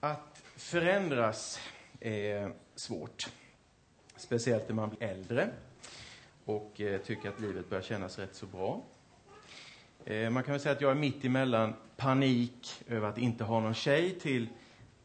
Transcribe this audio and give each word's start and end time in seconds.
Att 0.00 0.42
förändras 0.56 1.60
är 2.00 2.52
svårt. 2.74 3.28
Speciellt 4.16 4.68
när 4.68 4.74
man 4.74 4.88
blir 4.88 5.02
äldre 5.02 5.50
och 6.44 6.80
eh, 6.80 7.00
tycker 7.00 7.28
att 7.28 7.40
livet 7.40 7.68
börjar 7.70 7.82
kännas 7.82 8.18
rätt 8.18 8.34
så 8.34 8.46
bra. 8.46 8.82
Eh, 10.04 10.30
man 10.30 10.42
kan 10.42 10.52
väl 10.52 10.60
säga 10.60 10.74
att 10.74 10.80
jag 10.80 10.90
är 10.90 10.94
mitt 10.94 11.24
emellan 11.24 11.74
panik 11.96 12.82
över 12.88 13.08
att 13.08 13.18
inte 13.18 13.44
ha 13.44 13.60
någon 13.60 13.74
tjej 13.74 14.18
till 14.18 14.48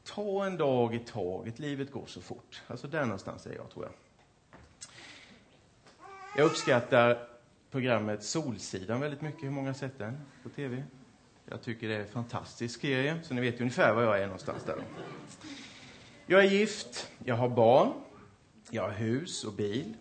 ta 0.03 0.45
en 0.45 0.57
dag 0.57 0.95
i 0.95 0.99
taget, 0.99 1.59
livet 1.59 1.91
går 1.91 2.05
så 2.05 2.21
fort. 2.21 2.61
Alltså 2.67 2.87
där 2.87 3.03
någonstans 3.03 3.45
är 3.45 3.55
jag, 3.55 3.69
tror 3.69 3.85
jag. 3.85 3.93
Jag 6.37 6.45
uppskattar 6.45 7.27
programmet 7.71 8.23
Solsidan 8.23 8.99
väldigt 8.99 9.21
mycket. 9.21 9.43
Hur 9.43 9.51
många 9.51 9.69
har 9.69 9.73
sett 9.73 9.97
den 9.97 10.17
på 10.43 10.49
tv? 10.49 10.83
Jag 11.45 11.61
tycker 11.61 11.87
det 11.87 11.95
är 11.95 11.99
en 11.99 12.07
fantastisk 12.07 12.81
serie, 12.81 13.19
så 13.23 13.33
ni 13.33 13.41
vet 13.41 13.61
ungefär 13.61 13.93
var 13.93 14.03
jag 14.03 14.19
är 14.19 14.25
någonstans 14.25 14.63
där. 14.63 14.75
Jag 16.25 16.45
är 16.45 16.49
gift, 16.49 17.11
jag 17.25 17.35
har 17.35 17.49
barn, 17.49 17.93
jag 18.69 18.83
har 18.83 18.91
hus 18.91 19.43
och 19.43 19.53
bil, 19.53 19.93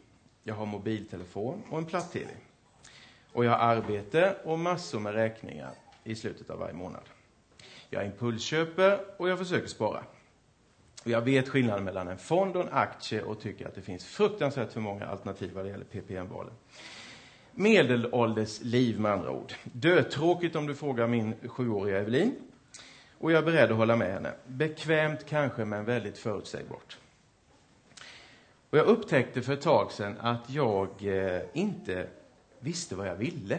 jag 0.42 0.55
har 0.55 0.66
mobiltelefon 0.66 1.62
och 1.70 1.78
en 1.78 1.84
platt-tv. 1.84 2.30
Och 3.33 3.45
jag 3.45 3.50
har 3.50 3.59
arbete 3.59 4.36
och 4.45 4.59
massor 4.59 5.00
med 5.00 5.14
räkningar 5.14 5.70
i 6.05 6.14
slutet 6.14 6.50
av 6.50 6.59
varje 6.59 6.74
månad. 6.74 7.05
Jag 7.91 8.06
impulsköper 8.06 9.00
och 9.16 9.28
jag 9.28 9.38
försöker 9.38 9.69
spara. 9.69 10.05
Och 11.05 11.11
jag 11.11 11.20
vet 11.20 11.48
skillnaden 11.48 11.84
mellan 11.84 12.09
en 12.09 12.19
fond 12.19 12.56
och 12.56 12.62
en 12.62 12.72
aktie 12.72 13.22
och 13.22 13.41
tycker 13.41 13.69
att 13.69 13.74
det 13.74 13.83
finns 13.83 14.05
fruktansvärt 14.05 14.72
för 14.72 14.80
många 14.80 15.06
alternativ 15.06 15.52
vad 15.55 15.64
det 15.64 15.70
gäller 15.70 15.84
PPM-valen. 15.84 16.55
Medelålders 17.55 18.61
liv 18.61 19.01
med 19.01 19.12
andra 19.12 19.30
ord. 19.30 19.52
Dötråkigt 19.65 20.56
om 20.56 20.66
du 20.66 20.74
frågar 20.74 21.06
min 21.06 21.34
sjuåriga 21.47 21.98
Evelin. 21.98 22.34
Och 23.19 23.33
jag 23.33 23.38
är 23.38 23.42
beredd 23.42 23.70
att 23.70 23.77
hålla 23.77 23.97
med 23.97 24.12
henne. 24.12 24.33
Bekvämt 24.47 25.27
kanske, 25.28 25.65
men 25.65 25.84
väldigt 25.84 26.19
förutsägbart. 26.19 26.98
Och 28.70 28.78
jag 28.78 28.86
upptäckte 28.86 29.42
för 29.42 29.53
ett 29.53 29.61
tag 29.61 29.92
sedan 29.92 30.17
att 30.20 30.50
jag 30.50 30.89
eh, 31.00 31.41
inte 31.53 32.06
visste 32.61 32.97
vad 32.97 33.09
jag 33.09 33.14
ville. 33.14 33.59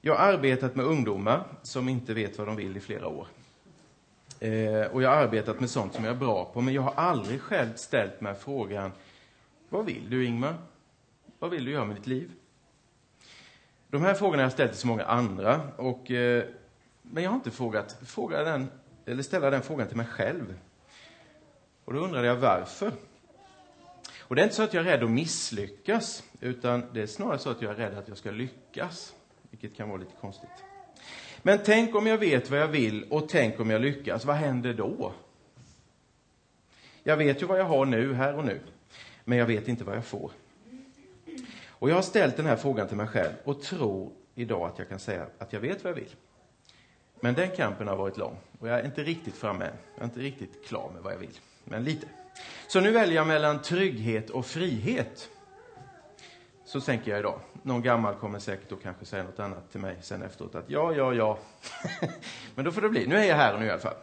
Jag 0.00 0.14
har 0.14 0.32
arbetat 0.32 0.74
med 0.74 0.86
ungdomar 0.86 1.44
som 1.62 1.88
inte 1.88 2.14
vet 2.14 2.38
vad 2.38 2.46
de 2.46 2.56
vill 2.56 2.76
i 2.76 2.80
flera 2.80 3.08
år. 3.08 3.26
Eh, 4.40 4.86
och 4.86 5.02
jag 5.02 5.10
har 5.10 5.16
arbetat 5.16 5.60
med 5.60 5.70
sånt 5.70 5.94
som 5.94 6.04
jag 6.04 6.14
är 6.14 6.18
bra 6.18 6.44
på, 6.44 6.60
men 6.60 6.74
jag 6.74 6.82
har 6.82 6.94
aldrig 6.94 7.40
själv 7.40 7.74
ställt 7.74 8.20
mig 8.20 8.34
frågan, 8.34 8.92
vad 9.68 9.84
vill 9.84 10.10
du 10.10 10.24
Ingmar? 10.24 10.54
Vad 11.42 11.50
vill 11.50 11.64
du 11.64 11.70
göra 11.70 11.84
med 11.84 11.96
ditt 11.96 12.06
liv? 12.06 12.30
De 13.88 14.02
här 14.02 14.14
frågorna 14.14 14.42
har 14.42 14.44
jag 14.44 14.52
ställt 14.52 14.70
till 14.70 14.80
så 14.80 14.86
många 14.86 15.04
andra, 15.04 15.60
och, 15.76 16.10
eh, 16.10 16.44
men 17.02 17.22
jag 17.22 17.30
har 17.30 17.34
inte 17.36 17.50
frågat, 17.50 17.98
fråga 18.06 18.42
den, 18.42 18.70
eller 19.06 19.22
ställa 19.22 19.50
den 19.50 19.62
frågan 19.62 19.88
till 19.88 19.96
mig 19.96 20.06
själv. 20.06 20.54
Och 21.84 21.92
då 21.92 22.00
undrade 22.00 22.26
jag 22.26 22.36
varför. 22.36 22.92
Och 24.18 24.36
det 24.36 24.42
är 24.42 24.44
inte 24.44 24.54
så 24.54 24.62
att 24.62 24.74
jag 24.74 24.86
är 24.86 24.90
rädd 24.90 25.02
att 25.02 25.10
misslyckas, 25.10 26.22
utan 26.40 26.84
det 26.92 27.02
är 27.02 27.06
snarare 27.06 27.38
så 27.38 27.50
att 27.50 27.62
jag 27.62 27.72
är 27.72 27.76
rädd 27.76 27.98
att 27.98 28.08
jag 28.08 28.16
ska 28.16 28.30
lyckas, 28.30 29.14
vilket 29.50 29.76
kan 29.76 29.88
vara 29.88 29.98
lite 29.98 30.16
konstigt. 30.20 30.64
Men 31.42 31.58
tänk 31.64 31.94
om 31.94 32.06
jag 32.06 32.18
vet 32.18 32.50
vad 32.50 32.60
jag 32.60 32.68
vill 32.68 33.04
och 33.10 33.28
tänk 33.28 33.60
om 33.60 33.70
jag 33.70 33.80
lyckas, 33.80 34.24
vad 34.24 34.36
händer 34.36 34.74
då? 34.74 35.12
Jag 37.02 37.16
vet 37.16 37.42
ju 37.42 37.46
vad 37.46 37.58
jag 37.58 37.64
har 37.64 37.86
nu, 37.86 38.14
här 38.14 38.36
och 38.36 38.44
nu, 38.44 38.60
men 39.24 39.38
jag 39.38 39.46
vet 39.46 39.68
inte 39.68 39.84
vad 39.84 39.96
jag 39.96 40.04
får. 40.04 40.30
Och 41.82 41.90
jag 41.90 41.94
har 41.94 42.02
ställt 42.02 42.36
den 42.36 42.46
här 42.46 42.56
frågan 42.56 42.88
till 42.88 42.96
mig 42.96 43.06
själv 43.06 43.32
och 43.44 43.62
tror 43.62 44.12
idag 44.34 44.70
att 44.70 44.78
jag 44.78 44.88
kan 44.88 44.98
säga 44.98 45.26
att 45.38 45.52
jag 45.52 45.60
vet 45.60 45.84
vad 45.84 45.90
jag 45.90 45.94
vill. 45.94 46.14
Men 47.20 47.34
den 47.34 47.50
kampen 47.50 47.88
har 47.88 47.96
varit 47.96 48.16
lång 48.16 48.36
och 48.58 48.68
jag 48.68 48.80
är 48.80 48.84
inte 48.84 49.02
riktigt 49.02 49.34
framme 49.34 49.64
än. 49.64 49.72
Jag 49.94 50.00
är 50.00 50.04
inte 50.04 50.20
riktigt 50.20 50.66
klar 50.66 50.90
med 50.94 51.02
vad 51.02 51.12
jag 51.12 51.18
vill, 51.18 51.38
men 51.64 51.84
lite. 51.84 52.06
Så 52.68 52.80
nu 52.80 52.90
väljer 52.90 53.16
jag 53.16 53.26
mellan 53.26 53.62
trygghet 53.62 54.30
och 54.30 54.46
frihet. 54.46 55.28
Så 56.64 56.80
tänker 56.80 57.10
jag 57.10 57.20
idag. 57.20 57.40
Någon 57.62 57.82
gammal 57.82 58.14
kommer 58.14 58.38
säkert 58.38 58.72
och 58.72 58.82
kanske 58.82 59.04
säga 59.04 59.22
något 59.22 59.40
annat 59.40 59.72
till 59.72 59.80
mig 59.80 59.96
sen 60.00 60.22
efteråt. 60.22 60.54
Att 60.54 60.70
ja, 60.70 60.92
ja, 60.92 61.14
ja. 61.14 61.38
Men 62.54 62.64
då 62.64 62.72
får 62.72 62.80
det 62.80 62.88
bli. 62.88 63.06
Nu 63.06 63.16
är 63.16 63.24
jag 63.24 63.36
här 63.36 63.58
nu 63.58 63.66
i 63.66 63.70
alla 63.70 63.80
fall. 63.80 63.96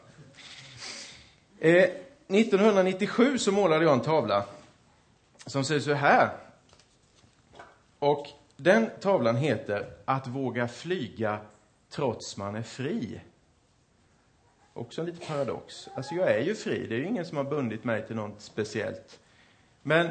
Eh, 1.60 1.90
1997 2.28 3.38
så 3.38 3.52
målade 3.52 3.86
jag 3.86 3.94
en 3.94 4.02
tavla 4.02 4.46
som 5.46 5.64
ser 5.64 5.80
så 5.80 5.94
här. 5.94 6.49
Och 8.00 8.28
den 8.58 8.90
tavlan 9.00 9.36
heter 9.36 9.94
Att 10.06 10.28
våga 10.28 10.68
flyga 10.68 11.40
trots 11.90 12.38
man 12.38 12.56
är 12.56 12.62
fri. 12.62 13.22
Också 14.74 15.02
en 15.02 15.08
liten 15.08 15.28
paradox. 15.28 15.90
Alltså, 15.96 16.16
jag 16.16 16.32
är 16.32 16.42
ju 16.42 16.56
fri. 16.56 16.88
Det 16.88 16.96
är 16.96 17.00
ju 17.00 17.06
ingen 17.06 17.26
som 17.26 17.38
har 17.38 17.44
bundit 17.44 17.84
mig 17.84 18.08
till 18.08 18.16
något 18.16 18.42
speciellt. 18.42 19.20
Men 19.82 20.10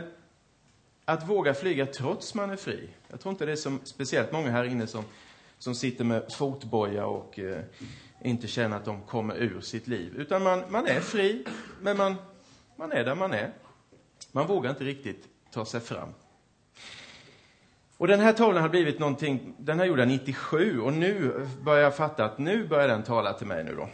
att 1.04 1.28
våga 1.28 1.54
flyga 1.54 1.86
trots 1.86 2.34
man 2.34 2.50
är 2.50 2.56
fri. 2.56 2.88
Jag 3.08 3.20
tror 3.20 3.32
inte 3.32 3.46
det 3.46 3.52
är 3.52 3.56
som 3.56 3.80
speciellt 3.84 4.32
många 4.32 4.50
här 4.50 4.64
inne 4.64 4.86
som, 4.86 5.04
som 5.58 5.74
sitter 5.74 6.04
med 6.04 6.32
fotboja 6.32 7.06
och 7.06 7.38
eh, 7.38 7.62
inte 8.22 8.46
känner 8.46 8.76
att 8.76 8.84
de 8.84 9.02
kommer 9.02 9.34
ur 9.36 9.60
sitt 9.60 9.86
liv. 9.86 10.14
Utan 10.16 10.42
man, 10.42 10.62
man 10.68 10.86
är 10.86 11.00
fri, 11.00 11.44
men 11.80 11.96
man, 11.96 12.14
man 12.76 12.92
är 12.92 13.04
där 13.04 13.14
man 13.14 13.32
är. 13.32 13.52
Man 14.32 14.46
vågar 14.46 14.70
inte 14.70 14.84
riktigt 14.84 15.28
ta 15.50 15.64
sig 15.64 15.80
fram. 15.80 16.08
Och 17.98 18.08
den 18.08 18.20
här 18.20 18.32
tavlan 18.32 18.62
har 18.62 18.68
blivit 18.68 18.98
någonting, 18.98 19.54
den 19.58 19.78
här 19.78 19.86
gjorde 19.86 20.02
jag 20.02 20.08
97 20.08 20.80
och 20.80 20.92
nu 20.92 21.46
börjar 21.62 21.82
jag 21.82 21.96
fatta 21.96 22.24
att 22.24 22.38
nu 22.38 22.66
börjar 22.66 22.88
den 22.88 23.02
tala 23.02 23.32
till 23.32 23.46
mig 23.46 23.64
nu 23.64 23.76
då. 23.76 23.88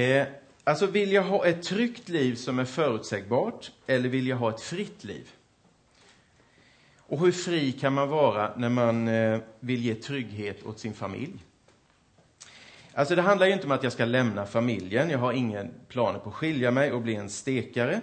Eh, 0.00 0.26
alltså, 0.64 0.86
vill 0.86 1.12
jag 1.12 1.22
ha 1.22 1.46
ett 1.46 1.62
tryggt 1.62 2.08
liv 2.08 2.34
som 2.34 2.58
är 2.58 2.64
förutsägbart 2.64 3.72
eller 3.86 4.08
vill 4.08 4.26
jag 4.26 4.36
ha 4.36 4.50
ett 4.50 4.60
fritt 4.60 5.04
liv? 5.04 5.30
Och 6.98 7.20
hur 7.20 7.32
fri 7.32 7.72
kan 7.72 7.92
man 7.92 8.08
vara 8.08 8.52
när 8.56 8.68
man 8.68 9.08
eh, 9.08 9.40
vill 9.60 9.84
ge 9.84 9.94
trygghet 9.94 10.66
åt 10.66 10.78
sin 10.78 10.94
familj? 10.94 11.44
Alltså 12.92 13.16
det 13.16 13.22
handlar 13.22 13.46
ju 13.46 13.52
inte 13.52 13.66
om 13.66 13.72
att 13.72 13.82
jag 13.82 13.92
ska 13.92 14.04
lämna 14.04 14.46
familjen. 14.46 15.10
Jag 15.10 15.18
har 15.18 15.32
ingen 15.32 15.70
planer 15.88 16.18
på 16.18 16.28
att 16.28 16.34
skilja 16.34 16.70
mig 16.70 16.92
och 16.92 17.02
bli 17.02 17.14
en 17.14 17.30
stekare. 17.30 18.00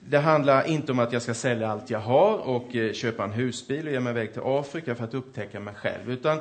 Det 0.00 0.18
handlar 0.18 0.66
inte 0.66 0.92
om 0.92 0.98
att 0.98 1.12
jag 1.12 1.22
ska 1.22 1.34
sälja 1.34 1.68
allt 1.68 1.90
jag 1.90 1.98
har 1.98 2.38
och 2.38 2.76
eh, 2.76 2.92
köpa 2.92 3.24
en 3.24 3.32
husbil 3.32 3.86
och 3.86 3.92
ge 3.92 4.00
mig 4.00 4.10
iväg 4.10 4.32
till 4.32 4.42
Afrika 4.44 4.94
för 4.94 5.04
att 5.04 5.14
upptäcka 5.14 5.60
mig 5.60 5.74
själv. 5.74 6.10
Utan 6.10 6.40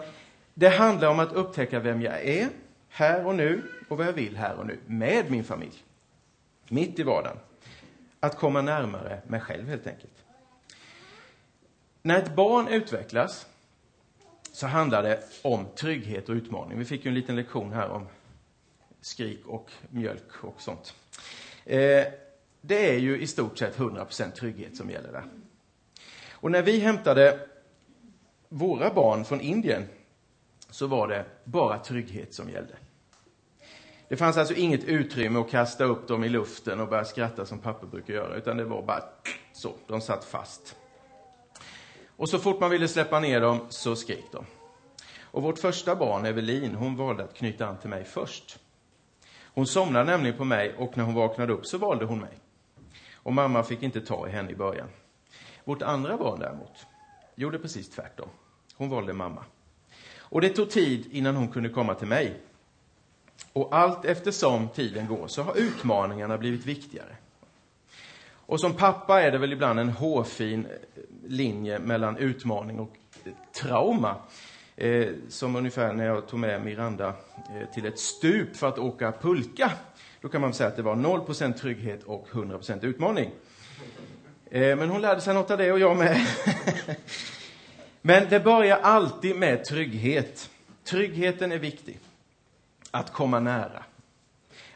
det 0.53 0.69
handlar 0.69 1.09
om 1.09 1.19
att 1.19 1.33
upptäcka 1.33 1.79
vem 1.79 2.01
jag 2.01 2.25
är, 2.25 2.49
här 2.89 3.25
och 3.25 3.35
nu, 3.35 3.61
och 3.89 3.97
vad 3.97 4.07
jag 4.07 4.13
vill 4.13 4.37
här 4.37 4.55
och 4.55 4.65
nu, 4.65 4.79
med 4.85 5.31
min 5.31 5.43
familj. 5.43 5.83
Mitt 6.69 6.99
i 6.99 7.03
vardagen. 7.03 7.37
Att 8.19 8.37
komma 8.37 8.61
närmare 8.61 9.21
mig 9.27 9.39
själv, 9.39 9.67
helt 9.67 9.87
enkelt. 9.87 10.13
När 12.01 12.17
ett 12.17 12.35
barn 12.35 12.67
utvecklas 12.67 13.47
så 14.53 14.67
handlar 14.67 15.03
det 15.03 15.23
om 15.41 15.65
trygghet 15.75 16.29
och 16.29 16.35
utmaning. 16.35 16.79
Vi 16.79 16.85
fick 16.85 17.05
ju 17.05 17.09
en 17.09 17.15
liten 17.15 17.35
lektion 17.35 17.73
här 17.73 17.89
om 17.89 18.07
skrik 19.01 19.47
och 19.47 19.71
mjölk 19.89 20.43
och 20.43 20.61
sånt. 20.61 20.93
Eh, 21.65 22.03
det 22.67 22.89
är 22.89 22.99
ju 22.99 23.21
i 23.21 23.27
stort 23.27 23.57
sett 23.57 23.77
100% 23.77 24.31
trygghet 24.31 24.77
som 24.77 24.89
gäller 24.89 25.11
där. 25.11 25.25
Och 26.31 26.51
när 26.51 26.61
vi 26.61 26.79
hämtade 26.79 27.39
våra 28.49 28.93
barn 28.93 29.25
från 29.25 29.41
Indien 29.41 29.85
så 30.69 30.87
var 30.87 31.07
det 31.07 31.25
bara 31.43 31.79
trygghet 31.79 32.33
som 32.33 32.49
gällde. 32.49 32.75
Det 34.09 34.17
fanns 34.17 34.37
alltså 34.37 34.53
inget 34.53 34.83
utrymme 34.83 35.39
att 35.39 35.49
kasta 35.49 35.83
upp 35.83 36.07
dem 36.07 36.23
i 36.23 36.29
luften 36.29 36.79
och 36.79 36.87
börja 36.87 37.05
skratta 37.05 37.45
som 37.45 37.59
pappa 37.59 37.85
brukar 37.85 38.13
göra, 38.13 38.35
utan 38.35 38.57
det 38.57 38.63
var 38.63 38.81
bara 38.81 39.03
så, 39.53 39.73
de 39.87 40.01
satt 40.01 40.25
fast. 40.25 40.75
Och 42.07 42.29
så 42.29 42.39
fort 42.39 42.59
man 42.59 42.69
ville 42.69 42.87
släppa 42.87 43.19
ner 43.19 43.41
dem 43.41 43.59
så 43.69 43.95
skrek 43.95 44.25
de. 44.31 44.45
Och 45.21 45.43
vårt 45.43 45.59
första 45.59 45.95
barn, 45.95 46.25
Evelin, 46.25 46.75
hon 46.75 46.95
valde 46.95 47.23
att 47.23 47.33
knyta 47.33 47.67
an 47.67 47.77
till 47.77 47.89
mig 47.89 48.03
först. 48.03 48.59
Hon 49.43 49.67
somnade 49.67 50.05
nämligen 50.11 50.37
på 50.37 50.43
mig 50.43 50.75
och 50.77 50.97
när 50.97 51.03
hon 51.03 51.15
vaknade 51.15 51.53
upp 51.53 51.65
så 51.65 51.77
valde 51.77 52.05
hon 52.05 52.19
mig. 52.19 52.39
Och 53.27 53.33
mamma 53.33 53.63
fick 53.63 53.83
inte 53.83 54.01
ta 54.01 54.27
i 54.27 54.31
henne 54.31 54.51
i 54.51 54.55
början. 54.55 54.87
Vårt 55.63 55.81
andra 55.81 56.17
barn 56.17 56.39
däremot 56.39 56.85
gjorde 57.35 57.59
precis 57.59 57.89
tvärtom. 57.89 58.29
Hon 58.75 58.89
valde 58.89 59.13
mamma. 59.13 59.43
Och 60.19 60.41
det 60.41 60.49
tog 60.49 60.69
tid 60.69 61.07
innan 61.11 61.35
hon 61.35 61.47
kunde 61.47 61.69
komma 61.69 61.95
till 61.95 62.07
mig. 62.07 62.39
Och 63.53 63.75
allt 63.75 64.05
eftersom 64.05 64.69
tiden 64.69 65.07
går 65.07 65.27
så 65.27 65.41
har 65.41 65.55
utmaningarna 65.55 66.37
blivit 66.37 66.65
viktigare. 66.65 67.15
Och 68.29 68.59
som 68.59 68.73
pappa 68.73 69.21
är 69.21 69.31
det 69.31 69.37
väl 69.37 69.53
ibland 69.53 69.79
en 69.79 69.89
hårfin 69.89 70.65
eh, 70.65 71.01
linje 71.27 71.79
mellan 71.79 72.17
utmaning 72.17 72.79
och 72.79 72.97
eh, 73.23 73.31
trauma. 73.53 74.15
Eh, 74.79 75.07
som 75.29 75.55
ungefär 75.55 75.93
när 75.93 76.05
jag 76.05 76.27
tog 76.27 76.39
med 76.39 76.65
Miranda 76.65 77.07
eh, 77.07 77.69
till 77.73 77.85
ett 77.85 77.99
stup 77.99 78.55
för 78.55 78.67
att 78.67 78.79
åka 78.79 79.11
pulka. 79.11 79.71
Då 80.21 80.29
kan 80.29 80.41
man 80.41 80.53
säga 80.53 80.67
att 80.67 80.75
det 80.75 80.81
var 80.81 80.95
0% 80.95 81.53
trygghet 81.53 82.03
och 82.03 82.27
100% 82.31 82.85
utmaning. 82.85 83.31
Eh, 84.51 84.77
men 84.77 84.89
hon 84.89 85.01
lärde 85.01 85.21
sig 85.21 85.33
något 85.33 85.51
av 85.51 85.57
det 85.57 85.71
och 85.71 85.79
jag 85.79 85.97
med. 85.97 86.27
men 88.01 88.29
det 88.29 88.39
börjar 88.39 88.77
alltid 88.77 89.35
med 89.35 89.65
trygghet. 89.65 90.49
Tryggheten 90.83 91.51
är 91.51 91.59
viktig. 91.59 91.99
Att 92.91 93.13
komma 93.13 93.39
nära. 93.39 93.83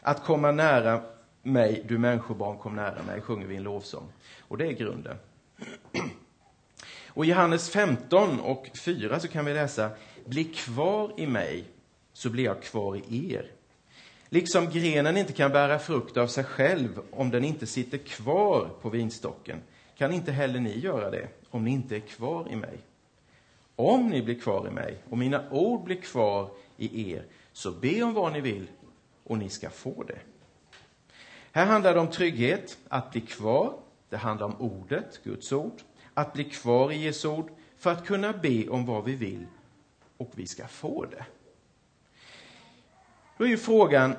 Att 0.02 0.24
komma 0.24 0.52
nära 0.52 1.02
mig, 1.44 1.84
du 1.88 1.98
människobarn, 1.98 2.58
kom 2.58 2.76
nära 2.76 3.04
mig, 3.08 3.22
sjunger 3.22 3.48
vi 3.48 3.56
en 3.56 3.64
lovsång. 3.64 4.14
Och 4.40 4.58
det 4.58 4.68
är 4.68 4.72
grunden. 4.72 5.18
Och 7.14 7.26
i 7.26 7.30
Johannes 7.30 7.70
15 7.70 8.40
och 8.40 8.70
4 8.74 9.20
så 9.20 9.28
kan 9.28 9.46
vi 9.46 9.54
läsa, 9.54 9.90
bli 10.26 10.44
kvar 10.44 11.14
i 11.18 11.28
mig, 11.28 11.64
så 12.14 12.30
blir 12.30 12.44
jag 12.44 12.64
kvar 12.64 13.02
i 13.08 13.34
er. 13.34 13.52
Liksom 14.30 14.70
grenen 14.70 15.18
inte 15.18 15.34
kan 15.34 15.52
bära 15.52 15.80
frukt 15.80 16.18
av 16.18 16.28
sig 16.28 16.44
själv 16.44 17.02
om 17.12 17.30
den 17.32 17.44
inte 17.44 17.68
sitter 17.68 17.98
kvar 17.98 18.70
på 18.82 18.90
vinstocken, 18.90 19.62
kan 19.98 20.14
inte 20.14 20.32
heller 20.32 20.60
ni 20.60 20.80
göra 20.80 21.10
det 21.10 21.28
om 21.50 21.64
ni 21.64 21.72
inte 21.72 21.96
är 21.96 22.00
kvar 22.00 22.48
i 22.52 22.56
mig. 22.56 22.78
Om 23.76 24.10
ni 24.10 24.22
blir 24.22 24.40
kvar 24.40 24.68
i 24.68 24.72
mig 24.72 24.98
och 25.10 25.18
mina 25.18 25.50
ord 25.52 25.84
blir 25.84 26.02
kvar 26.02 26.50
i 26.78 27.12
er, 27.12 27.26
så 27.54 27.72
be 27.72 28.04
om 28.04 28.14
vad 28.14 28.34
ni 28.34 28.42
vill 28.42 28.68
och 29.24 29.38
ni 29.38 29.50
ska 29.50 29.70
få 29.70 30.04
det. 30.04 30.20
Här 31.52 31.66
handlar 31.66 31.94
det 31.94 32.00
om 32.00 32.08
trygghet, 32.08 32.78
att 32.88 33.12
bli 33.12 33.22
kvar. 33.22 33.74
Det 34.10 34.18
handlar 34.18 34.48
om 34.48 34.56
ordet, 34.60 35.20
Guds 35.24 35.52
ord. 35.52 35.82
Att 36.14 36.34
bli 36.34 36.44
kvar 36.44 36.92
i 36.92 37.04
Jesu 37.04 37.28
ord 37.28 37.52
för 37.78 37.92
att 37.92 38.06
kunna 38.06 38.34
be 38.34 38.70
om 38.70 38.86
vad 38.86 39.04
vi 39.04 39.16
vill 39.16 39.46
och 40.18 40.32
vi 40.36 40.48
ska 40.48 40.68
få 40.68 41.06
det. 41.06 41.26
Då 43.38 43.44
är 43.44 43.50
ju 43.50 43.58
frågan, 43.58 44.16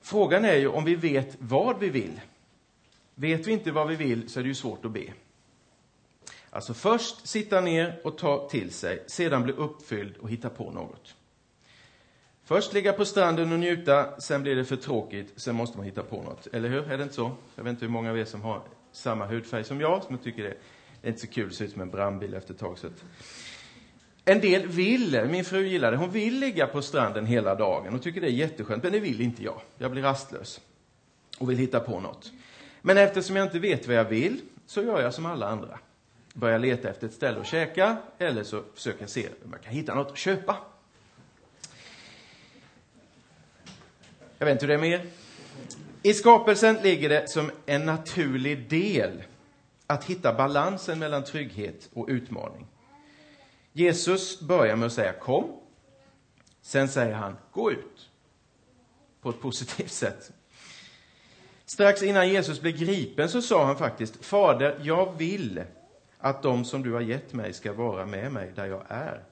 frågan 0.00 0.44
är 0.44 0.56
ju 0.56 0.68
om 0.68 0.84
vi 0.84 0.94
vet 0.94 1.36
vad 1.38 1.78
vi 1.78 1.88
vill. 1.88 2.20
Vet 3.14 3.46
vi 3.46 3.52
inte 3.52 3.72
vad 3.72 3.88
vi 3.88 3.96
vill 3.96 4.28
så 4.28 4.40
är 4.40 4.42
det 4.42 4.48
ju 4.48 4.54
svårt 4.54 4.84
att 4.84 4.90
be. 4.90 5.12
Alltså 6.50 6.74
först 6.74 7.26
sitta 7.26 7.60
ner 7.60 8.00
och 8.04 8.18
ta 8.18 8.48
till 8.48 8.70
sig, 8.70 9.04
sedan 9.06 9.42
bli 9.42 9.52
uppfylld 9.52 10.16
och 10.16 10.30
hitta 10.30 10.50
på 10.50 10.70
något. 10.70 11.14
Först 12.44 12.72
ligga 12.72 12.92
på 12.92 13.04
stranden 13.04 13.52
och 13.52 13.58
njuta, 13.58 14.20
sen 14.20 14.42
blir 14.42 14.56
det 14.56 14.64
för 14.64 14.76
tråkigt, 14.76 15.32
sen 15.36 15.54
måste 15.54 15.76
man 15.76 15.86
hitta 15.86 16.02
på 16.02 16.22
något. 16.22 16.46
Eller 16.46 16.68
hur? 16.68 16.92
Är 16.92 16.96
det 16.98 17.02
inte 17.02 17.14
så? 17.14 17.30
Jag 17.54 17.64
vet 17.64 17.70
inte 17.70 17.84
hur 17.84 17.92
många 17.92 18.10
av 18.10 18.18
er 18.18 18.24
som 18.24 18.42
har 18.42 18.62
samma 18.92 19.26
hudfärg 19.26 19.64
som 19.64 19.80
jag, 19.80 20.02
som 20.02 20.18
tycker 20.18 20.42
det 20.42 20.56
är 21.02 21.08
inte 21.08 21.20
så 21.20 21.26
kul, 21.26 21.48
att 21.48 21.54
se 21.54 21.64
ut 21.64 21.72
som 21.72 21.80
en 21.80 21.90
brandbil 21.90 22.34
efter 22.34 22.54
ett 22.54 22.60
tag. 22.60 22.78
Så 22.78 22.86
att... 22.86 23.04
En 24.24 24.40
del 24.40 24.66
vill, 24.66 25.26
min 25.30 25.44
fru 25.44 25.66
gillar 25.66 25.90
det, 25.90 25.96
hon 25.96 26.10
vill 26.10 26.38
ligga 26.38 26.66
på 26.66 26.82
stranden 26.82 27.26
hela 27.26 27.54
dagen 27.54 27.94
och 27.94 28.02
tycker 28.02 28.20
det 28.20 28.26
är 28.26 28.30
jätteskönt, 28.30 28.82
men 28.82 28.92
det 28.92 29.00
vill 29.00 29.20
inte 29.20 29.42
jag. 29.42 29.60
Jag 29.78 29.90
blir 29.90 30.02
rastlös 30.02 30.60
och 31.38 31.50
vill 31.50 31.58
hitta 31.58 31.80
på 31.80 32.00
något. 32.00 32.32
Men 32.82 32.98
eftersom 32.98 33.36
jag 33.36 33.46
inte 33.46 33.58
vet 33.58 33.86
vad 33.86 33.96
jag 33.96 34.04
vill, 34.04 34.40
så 34.66 34.82
gör 34.82 35.02
jag 35.02 35.14
som 35.14 35.26
alla 35.26 35.48
andra. 35.48 35.78
Börjar 36.34 36.58
leta 36.58 36.90
efter 36.90 37.06
ett 37.06 37.12
ställe 37.12 37.40
att 37.40 37.46
käka, 37.46 37.96
eller 38.18 38.42
så 38.42 38.62
försöker 38.74 39.00
jag 39.00 39.10
se 39.10 39.28
om 39.44 39.52
jag 39.52 39.62
kan 39.62 39.72
hitta 39.72 39.94
något 39.94 40.10
att 40.10 40.18
köpa. 40.18 40.56
Jag 44.38 44.46
vet 44.46 44.52
inte 44.52 44.66
hur 44.66 44.68
det 44.68 44.74
är 44.74 44.78
med 44.78 45.00
er. 45.00 45.06
I 46.02 46.14
skapelsen 46.14 46.76
ligger 46.82 47.08
det 47.08 47.30
som 47.30 47.50
en 47.66 47.86
naturlig 47.86 48.70
del 48.70 49.22
att 49.86 50.04
hitta 50.04 50.34
balansen 50.34 50.98
mellan 50.98 51.24
trygghet 51.24 51.88
och 51.92 52.08
utmaning. 52.08 52.66
Jesus 53.72 54.40
börjar 54.40 54.76
med 54.76 54.86
att 54.86 54.92
säga 54.92 55.12
kom. 55.12 55.60
Sen 56.62 56.88
säger 56.88 57.14
han 57.14 57.36
gå 57.52 57.72
ut. 57.72 58.10
På 59.20 59.30
ett 59.30 59.40
positivt 59.40 59.90
sätt. 59.92 60.32
Strax 61.64 62.02
innan 62.02 62.28
Jesus 62.28 62.60
blev 62.60 62.76
gripen 62.76 63.28
så 63.28 63.42
sa 63.42 63.64
han 63.64 63.76
faktiskt 63.76 64.24
Fader, 64.24 64.80
jag 64.82 65.18
vill 65.18 65.62
att 66.18 66.42
de 66.42 66.64
som 66.64 66.82
du 66.82 66.92
har 66.92 67.00
gett 67.00 67.32
mig 67.32 67.52
ska 67.52 67.72
vara 67.72 68.06
med 68.06 68.32
mig 68.32 68.52
där 68.54 68.66
jag 68.66 68.84
är. 68.88 69.24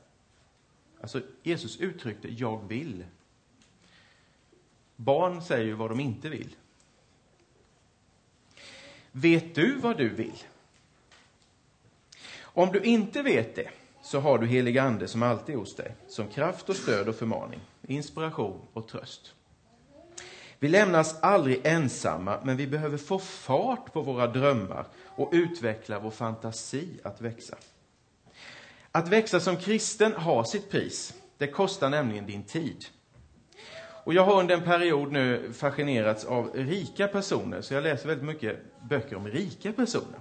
Alltså, 1.00 1.20
Jesus 1.42 1.76
uttryckte 1.80 2.28
jag 2.28 2.68
vill. 2.68 3.04
Barn 5.00 5.42
säger 5.42 5.64
ju 5.64 5.72
vad 5.72 5.90
de 5.90 6.00
inte 6.00 6.28
vill. 6.28 6.56
Vet 9.12 9.54
du 9.54 9.78
vad 9.78 9.96
du 9.96 10.08
vill? 10.08 10.42
Om 12.40 12.72
du 12.72 12.80
inte 12.80 13.22
vet 13.22 13.54
det, 13.54 13.70
så 14.02 14.20
har 14.20 14.38
du 14.38 14.46
helig 14.46 14.78
ande 14.78 15.08
som 15.08 15.22
alltid 15.22 15.54
är 15.54 15.58
hos 15.58 15.76
dig, 15.76 15.94
som 16.08 16.28
kraft 16.28 16.68
och 16.68 16.76
stöd 16.76 17.08
och 17.08 17.14
förmaning, 17.14 17.60
inspiration 17.86 18.60
och 18.72 18.88
tröst. 18.88 19.34
Vi 20.58 20.68
lämnas 20.68 21.20
aldrig 21.22 21.60
ensamma, 21.64 22.40
men 22.44 22.56
vi 22.56 22.66
behöver 22.66 22.98
få 22.98 23.18
fart 23.18 23.92
på 23.92 24.02
våra 24.02 24.26
drömmar 24.26 24.86
och 25.06 25.30
utveckla 25.32 25.98
vår 25.98 26.10
fantasi 26.10 26.88
att 27.02 27.20
växa. 27.20 27.56
Att 28.92 29.08
växa 29.08 29.40
som 29.40 29.56
kristen 29.56 30.12
har 30.12 30.44
sitt 30.44 30.70
pris. 30.70 31.14
Det 31.36 31.46
kostar 31.46 31.90
nämligen 31.90 32.26
din 32.26 32.42
tid. 32.42 32.84
Och 34.08 34.14
jag 34.14 34.24
har 34.24 34.40
under 34.40 34.54
en 34.54 34.62
period 34.62 35.12
nu 35.12 35.52
fascinerats 35.52 36.24
av 36.24 36.50
rika 36.54 37.08
personer, 37.08 37.60
så 37.60 37.74
jag 37.74 37.82
läser 37.82 38.08
väldigt 38.08 38.26
mycket 38.26 38.58
böcker 38.88 39.16
om 39.16 39.28
rika 39.28 39.72
personer. 39.72 40.18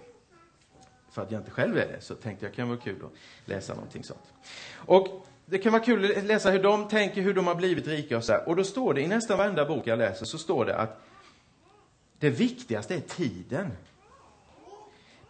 För 1.11 1.21
att 1.21 1.31
jag 1.31 1.41
inte 1.41 1.51
själv 1.51 1.77
är 1.77 1.87
det, 1.87 2.01
så 2.01 2.15
tänkte 2.15 2.45
jag 2.45 2.53
kan 2.53 2.67
vara 2.67 2.79
kul 2.79 3.05
att 3.05 3.11
läsa 3.49 3.73
någonting 3.73 4.03
sånt. 4.03 4.33
Och 4.75 5.27
det 5.45 5.57
kan 5.57 5.71
vara 5.71 5.83
kul 5.83 6.17
att 6.17 6.23
läsa 6.23 6.51
hur 6.51 6.63
de 6.63 6.87
tänker, 6.87 7.21
hur 7.21 7.33
de 7.33 7.47
har 7.47 7.55
blivit 7.55 7.87
rika 7.87 8.17
och 8.17 8.23
så 8.23 8.31
här. 8.31 8.49
Och 8.49 8.55
då 8.55 8.63
står 8.63 8.93
det 8.93 9.01
i 9.01 9.07
nästan 9.07 9.37
varenda 9.37 9.65
bok 9.65 9.87
jag 9.87 9.99
läser, 9.99 10.25
så 10.25 10.37
står 10.37 10.65
det 10.65 10.75
att 10.75 11.01
det 12.19 12.29
viktigaste 12.29 12.95
är 12.95 12.99
tiden. 12.99 13.71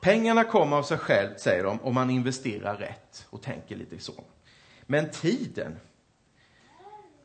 Pengarna 0.02 0.44
kommer 0.44 0.78
av 0.78 0.84
sig 0.84 0.98
själv, 0.98 1.30
säger 1.38 1.64
de, 1.64 1.82
om 1.82 1.94
man 1.94 2.10
investerar 2.10 2.78
rätt 2.78 3.28
och 3.30 3.42
tänker 3.42 3.76
lite 3.76 4.00
så. 4.00 4.24
Men 4.86 5.10
tiden, 5.10 5.80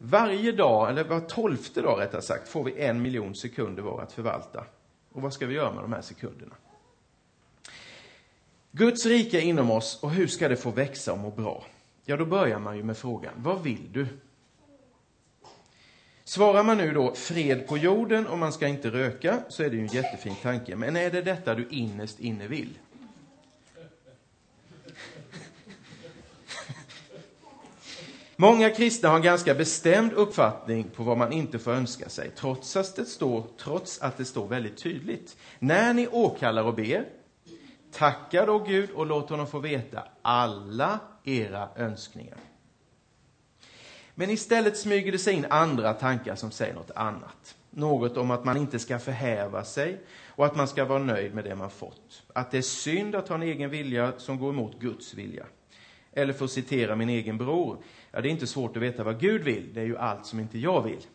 varje 0.02 0.52
dag, 0.52 0.90
eller 0.90 1.04
var 1.04 1.20
tolfte 1.20 1.82
dag 1.82 2.00
rättare 2.00 2.22
sagt, 2.22 2.48
får 2.48 2.64
vi 2.64 2.82
en 2.82 3.02
miljon 3.02 3.34
sekunder 3.34 3.82
var 3.82 4.02
att 4.02 4.12
förvalta. 4.12 4.64
Och 5.12 5.22
vad 5.22 5.32
ska 5.32 5.46
vi 5.46 5.54
göra 5.54 5.72
med 5.72 5.84
de 5.84 5.92
här 5.92 6.02
sekunderna? 6.02 6.54
Guds 8.72 9.06
rike 9.06 9.38
är 9.38 9.42
inom 9.42 9.70
oss 9.70 10.02
och 10.02 10.10
hur 10.10 10.26
ska 10.26 10.48
det 10.48 10.56
få 10.56 10.70
växa 10.70 11.12
och 11.12 11.18
må 11.18 11.30
bra? 11.30 11.64
Ja, 12.04 12.16
då 12.16 12.26
börjar 12.26 12.58
man 12.58 12.76
ju 12.76 12.82
med 12.82 12.96
frågan, 12.96 13.32
vad 13.36 13.62
vill 13.62 13.92
du? 13.92 14.06
Svarar 16.24 16.62
man 16.62 16.76
nu 16.76 16.92
då 16.92 17.14
fred 17.14 17.68
på 17.68 17.78
jorden 17.78 18.26
och 18.26 18.38
man 18.38 18.52
ska 18.52 18.68
inte 18.68 18.90
röka, 18.90 19.42
så 19.48 19.62
är 19.62 19.70
det 19.70 19.76
ju 19.76 19.82
en 19.82 19.88
jättefin 19.88 20.34
tanke. 20.42 20.76
Men 20.76 20.96
är 20.96 21.10
det 21.10 21.22
detta 21.22 21.54
du 21.54 21.68
innerst 21.70 22.20
inne 22.20 22.46
vill? 22.46 22.78
Många 28.42 28.70
kristna 28.70 29.08
har 29.08 29.16
en 29.16 29.22
ganska 29.22 29.54
bestämd 29.54 30.12
uppfattning 30.12 30.84
på 30.84 31.02
vad 31.02 31.18
man 31.18 31.32
inte 31.32 31.58
får 31.58 31.72
önska 31.72 32.08
sig, 32.08 32.30
trots 32.36 32.76
att 32.76 32.96
det 32.96 33.04
står, 33.04 33.44
trots 33.58 34.00
att 34.00 34.16
det 34.16 34.24
står 34.24 34.48
väldigt 34.48 34.76
tydligt. 34.76 35.36
När 35.58 35.94
ni 35.94 36.08
åkallar 36.08 36.62
och 36.62 36.74
ber, 36.74 37.08
tacka 37.92 38.46
då 38.46 38.58
Gud 38.58 38.90
och 38.90 39.06
låt 39.06 39.30
honom 39.30 39.46
få 39.46 39.58
veta 39.58 40.02
alla 40.22 40.98
era 41.24 41.68
önskningar. 41.76 42.38
Men 44.14 44.30
istället 44.30 44.76
smyger 44.76 45.12
det 45.12 45.18
sig 45.18 45.34
in 45.34 45.46
andra 45.50 45.92
tankar 45.92 46.34
som 46.34 46.50
säger 46.50 46.74
något 46.74 46.90
annat. 46.90 47.56
Något 47.70 48.16
om 48.16 48.30
att 48.30 48.44
man 48.44 48.56
inte 48.56 48.78
ska 48.78 48.98
förhäva 48.98 49.64
sig 49.64 50.00
och 50.26 50.46
att 50.46 50.56
man 50.56 50.68
ska 50.68 50.84
vara 50.84 50.98
nöjd 50.98 51.34
med 51.34 51.44
det 51.44 51.54
man 51.54 51.70
fått. 51.70 52.22
Att 52.32 52.50
det 52.50 52.58
är 52.58 52.62
synd 52.62 53.14
att 53.14 53.28
ha 53.28 53.34
en 53.34 53.42
egen 53.42 53.70
vilja 53.70 54.12
som 54.16 54.38
går 54.38 54.50
emot 54.50 54.78
Guds 54.78 55.14
vilja. 55.14 55.46
Eller 56.12 56.32
för 56.32 56.44
att 56.44 56.50
citera 56.50 56.96
min 56.96 57.08
egen 57.08 57.38
bror, 57.38 57.82
ja, 58.10 58.20
det 58.20 58.28
är 58.28 58.30
inte 58.30 58.46
svårt 58.46 58.76
att 58.76 58.82
veta 58.82 59.04
vad 59.04 59.20
Gud 59.20 59.42
vill, 59.42 59.74
det 59.74 59.80
är 59.80 59.84
ju 59.84 59.98
allt 59.98 60.26
som 60.26 60.40
inte 60.40 60.58
jag 60.58 60.82
vill. 60.82 61.06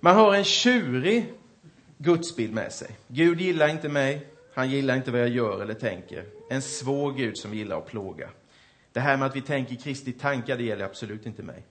Man 0.00 0.16
har 0.16 0.34
en 0.34 0.44
tjurig 0.44 1.32
gudsbild 1.98 2.54
med 2.54 2.72
sig. 2.72 2.90
Gud 3.08 3.40
gillar 3.40 3.68
inte 3.68 3.88
mig, 3.88 4.26
han 4.54 4.70
gillar 4.70 4.96
inte 4.96 5.10
vad 5.10 5.20
jag 5.20 5.28
gör 5.28 5.62
eller 5.62 5.74
tänker. 5.74 6.24
En 6.50 6.62
svår 6.62 7.12
Gud 7.12 7.38
som 7.38 7.54
gillar 7.54 7.78
att 7.78 7.86
plåga. 7.86 8.30
Det 8.92 9.00
här 9.00 9.16
med 9.16 9.26
att 9.26 9.36
vi 9.36 9.42
tänker 9.42 9.74
Kristi 9.74 10.12
tankar, 10.12 10.56
det 10.56 10.64
gäller 10.64 10.84
absolut 10.84 11.26
inte 11.26 11.42
mig. 11.42 11.62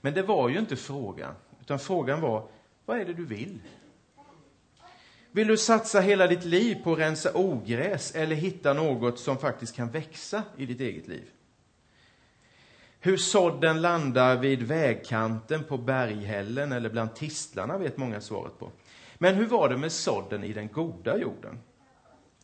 Men 0.00 0.14
det 0.14 0.22
var 0.22 0.48
ju 0.48 0.58
inte 0.58 0.76
frågan, 0.76 1.34
utan 1.60 1.78
frågan 1.78 2.20
var, 2.20 2.48
vad 2.84 3.00
är 3.00 3.04
det 3.04 3.12
du 3.12 3.24
vill? 3.24 3.58
Vill 5.38 5.48
du 5.48 5.56
satsa 5.56 6.00
hela 6.00 6.26
ditt 6.26 6.44
liv 6.44 6.82
på 6.84 6.92
att 6.92 6.98
rensa 6.98 7.30
ogräs 7.34 8.14
eller 8.14 8.36
hitta 8.36 8.72
något 8.72 9.18
som 9.18 9.38
faktiskt 9.38 9.76
kan 9.76 9.90
växa 9.90 10.42
i 10.56 10.66
ditt 10.66 10.80
eget 10.80 11.08
liv? 11.08 11.30
Hur 13.00 13.16
sådden 13.16 13.80
landar 13.80 14.36
vid 14.36 14.62
vägkanten 14.62 15.64
på 15.64 15.78
berghällen 15.78 16.72
eller 16.72 16.88
bland 16.88 17.14
tistlarna 17.14 17.78
vet 17.78 17.96
många 17.96 18.20
svaret 18.20 18.58
på. 18.58 18.70
Men 19.18 19.34
hur 19.34 19.46
var 19.46 19.68
det 19.68 19.76
med 19.76 19.92
sådden 19.92 20.44
i 20.44 20.52
den 20.52 20.68
goda 20.68 21.18
jorden? 21.18 21.58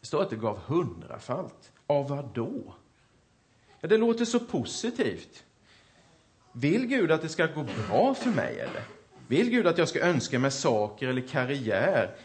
Det 0.00 0.06
står 0.06 0.22
att 0.22 0.30
det 0.30 0.36
gav 0.36 0.58
hundrafalt. 0.58 1.72
Av 1.86 2.08
vad 2.08 2.28
då? 2.34 2.74
Ja, 3.80 3.88
det 3.88 3.98
låter 3.98 4.24
så 4.24 4.40
positivt. 4.40 5.44
Vill 6.52 6.86
Gud 6.86 7.10
att 7.12 7.22
det 7.22 7.28
ska 7.28 7.46
gå 7.46 7.66
bra 7.88 8.14
för 8.14 8.30
mig, 8.30 8.60
eller? 8.60 8.82
Vill 9.26 9.50
Gud 9.50 9.66
att 9.66 9.78
jag 9.78 9.88
ska 9.88 10.00
önska 10.00 10.38
mig 10.38 10.50
saker 10.50 11.08
eller 11.08 11.28
karriär? 11.28 12.16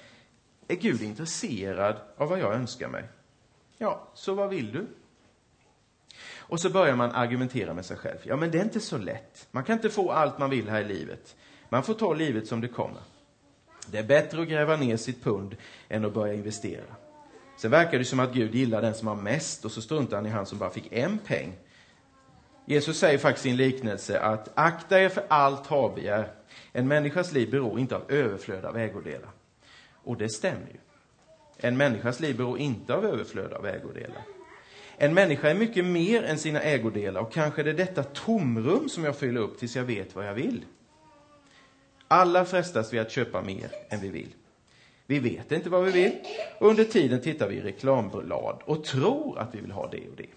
Är 0.71 0.75
Gud 0.75 1.01
intresserad 1.01 1.95
av 2.17 2.29
vad 2.29 2.39
jag 2.39 2.53
önskar 2.53 2.87
mig? 2.87 3.03
Ja, 3.77 4.07
så 4.13 4.33
vad 4.33 4.49
vill 4.49 4.71
du? 4.71 4.87
Och 6.37 6.59
så 6.59 6.69
börjar 6.69 6.95
man 6.95 7.11
argumentera 7.11 7.73
med 7.73 7.85
sig 7.85 7.97
själv. 7.97 8.17
Ja, 8.23 8.35
men 8.35 8.51
det 8.51 8.59
är 8.59 8.63
inte 8.63 8.79
så 8.79 8.97
lätt. 8.97 9.47
Man 9.51 9.63
kan 9.63 9.75
inte 9.75 9.89
få 9.89 10.11
allt 10.11 10.37
man 10.39 10.49
vill 10.49 10.69
här 10.69 10.81
i 10.81 10.83
livet. 10.83 11.35
Man 11.69 11.83
får 11.83 11.93
ta 11.93 12.13
livet 12.13 12.47
som 12.47 12.61
det 12.61 12.67
kommer. 12.67 13.01
Det 13.87 13.97
är 13.97 14.03
bättre 14.03 14.41
att 14.41 14.47
gräva 14.47 14.75
ner 14.75 14.97
sitt 14.97 15.23
pund 15.23 15.55
än 15.87 16.05
att 16.05 16.13
börja 16.13 16.33
investera. 16.33 16.95
Sen 17.57 17.71
verkar 17.71 17.99
det 17.99 18.05
som 18.05 18.19
att 18.19 18.33
Gud 18.33 18.55
gillar 18.55 18.81
den 18.81 18.95
som 18.95 19.07
har 19.07 19.15
mest 19.15 19.65
och 19.65 19.71
så 19.71 19.81
struntar 19.81 20.17
han 20.17 20.25
i 20.25 20.29
han 20.29 20.45
som 20.45 20.57
bara 20.57 20.69
fick 20.69 20.91
en 20.91 21.17
peng. 21.17 21.53
Jesus 22.65 22.99
säger 22.99 23.17
faktiskt 23.17 23.45
i 23.45 23.49
en 23.49 23.57
liknelse 23.57 24.19
att 24.19 24.49
akta 24.53 25.01
er 25.01 25.09
för 25.09 25.23
allt 25.27 25.67
habegär. 25.67 26.33
En 26.71 26.87
människas 26.87 27.31
liv 27.31 27.51
beror 27.51 27.79
inte 27.79 27.95
av 27.95 28.11
överflöd 28.11 28.65
av 28.65 28.77
ägodelar. 28.77 29.29
Och 30.09 30.17
det 30.17 30.29
stämmer 30.29 30.67
ju. 30.67 30.79
En 31.57 31.77
människas 31.77 32.19
liv 32.19 32.37
beror 32.37 32.59
inte 32.59 32.93
av 32.93 33.05
överflöd 33.05 33.53
av 33.53 33.67
ägodelar. 33.67 34.21
En 34.97 35.13
människa 35.13 35.49
är 35.49 35.55
mycket 35.55 35.85
mer 35.85 36.23
än 36.23 36.37
sina 36.37 36.61
ägodelar 36.61 37.21
och 37.21 37.33
kanske 37.33 37.61
är 37.61 37.65
det 37.65 37.73
detta 37.73 38.03
tomrum 38.03 38.89
som 38.89 39.03
jag 39.03 39.17
fyller 39.17 39.41
upp 39.41 39.59
tills 39.59 39.75
jag 39.75 39.83
vet 39.83 40.15
vad 40.15 40.27
jag 40.27 40.33
vill. 40.33 40.65
Alla 42.07 42.45
frestas 42.45 42.93
vi 42.93 42.99
att 42.99 43.11
köpa 43.11 43.41
mer 43.41 43.71
än 43.89 43.99
vi 43.99 44.09
vill. 44.09 44.35
Vi 45.05 45.19
vet 45.19 45.51
inte 45.51 45.69
vad 45.69 45.83
vi 45.83 45.91
vill 45.91 46.15
och 46.59 46.69
under 46.69 46.83
tiden 46.83 47.21
tittar 47.21 47.49
vi 47.49 47.55
i 47.55 47.61
reklamblad 47.61 48.61
och 48.65 48.83
tror 48.83 49.39
att 49.39 49.55
vi 49.55 49.61
vill 49.61 49.71
ha 49.71 49.87
det 49.87 50.09
och 50.09 50.15
det. 50.15 50.29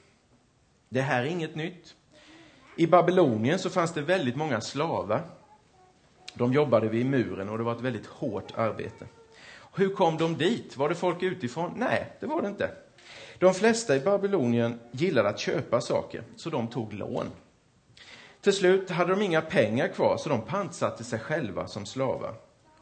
Det 0.89 1.01
här 1.01 1.23
är 1.23 1.27
inget 1.27 1.55
nytt. 1.55 1.95
I 2.77 2.87
Babylonien 2.87 3.59
så 3.59 3.71
fanns 3.71 3.95
det 3.95 4.03
väldigt 4.03 4.37
många 4.37 4.61
slavar. 4.61 5.23
De 6.35 6.53
jobbade 6.53 6.89
vid 6.89 7.07
muren 7.07 7.49
och 7.49 7.59
det 7.59 7.65
var 7.65 7.75
ett 7.75 7.81
väldigt 7.81 8.07
hårt 8.07 8.53
arbete. 8.57 9.07
Hur 9.75 9.89
kom 9.89 10.17
de 10.17 10.39
dit? 10.39 10.77
Var 10.77 10.89
det 10.89 10.95
folk 10.95 11.23
utifrån? 11.23 11.73
Nej, 11.77 12.13
det 12.21 12.27
var 12.27 12.43
det 12.43 12.49
inte. 12.49 12.71
De 13.39 13.55
flesta 13.55 13.97
i 13.97 14.01
Babylonien 14.01 14.81
gillade 14.91 15.29
att 15.29 15.39
köpa 15.39 15.81
saker, 15.81 16.23
så 16.37 16.51
de 16.51 16.69
tog 16.69 16.93
lån. 16.93 17.27
Till 18.41 18.53
slut 18.53 18.91
hade 18.91 19.11
de 19.11 19.23
inga 19.23 19.41
pengar 19.41 19.89
kvar, 19.89 20.17
så 20.17 20.29
de 20.29 20.43
pantsatte 20.43 21.05
sig 21.05 21.19
själva 21.19 21.67
som 21.67 21.87
slavar. 21.87 22.35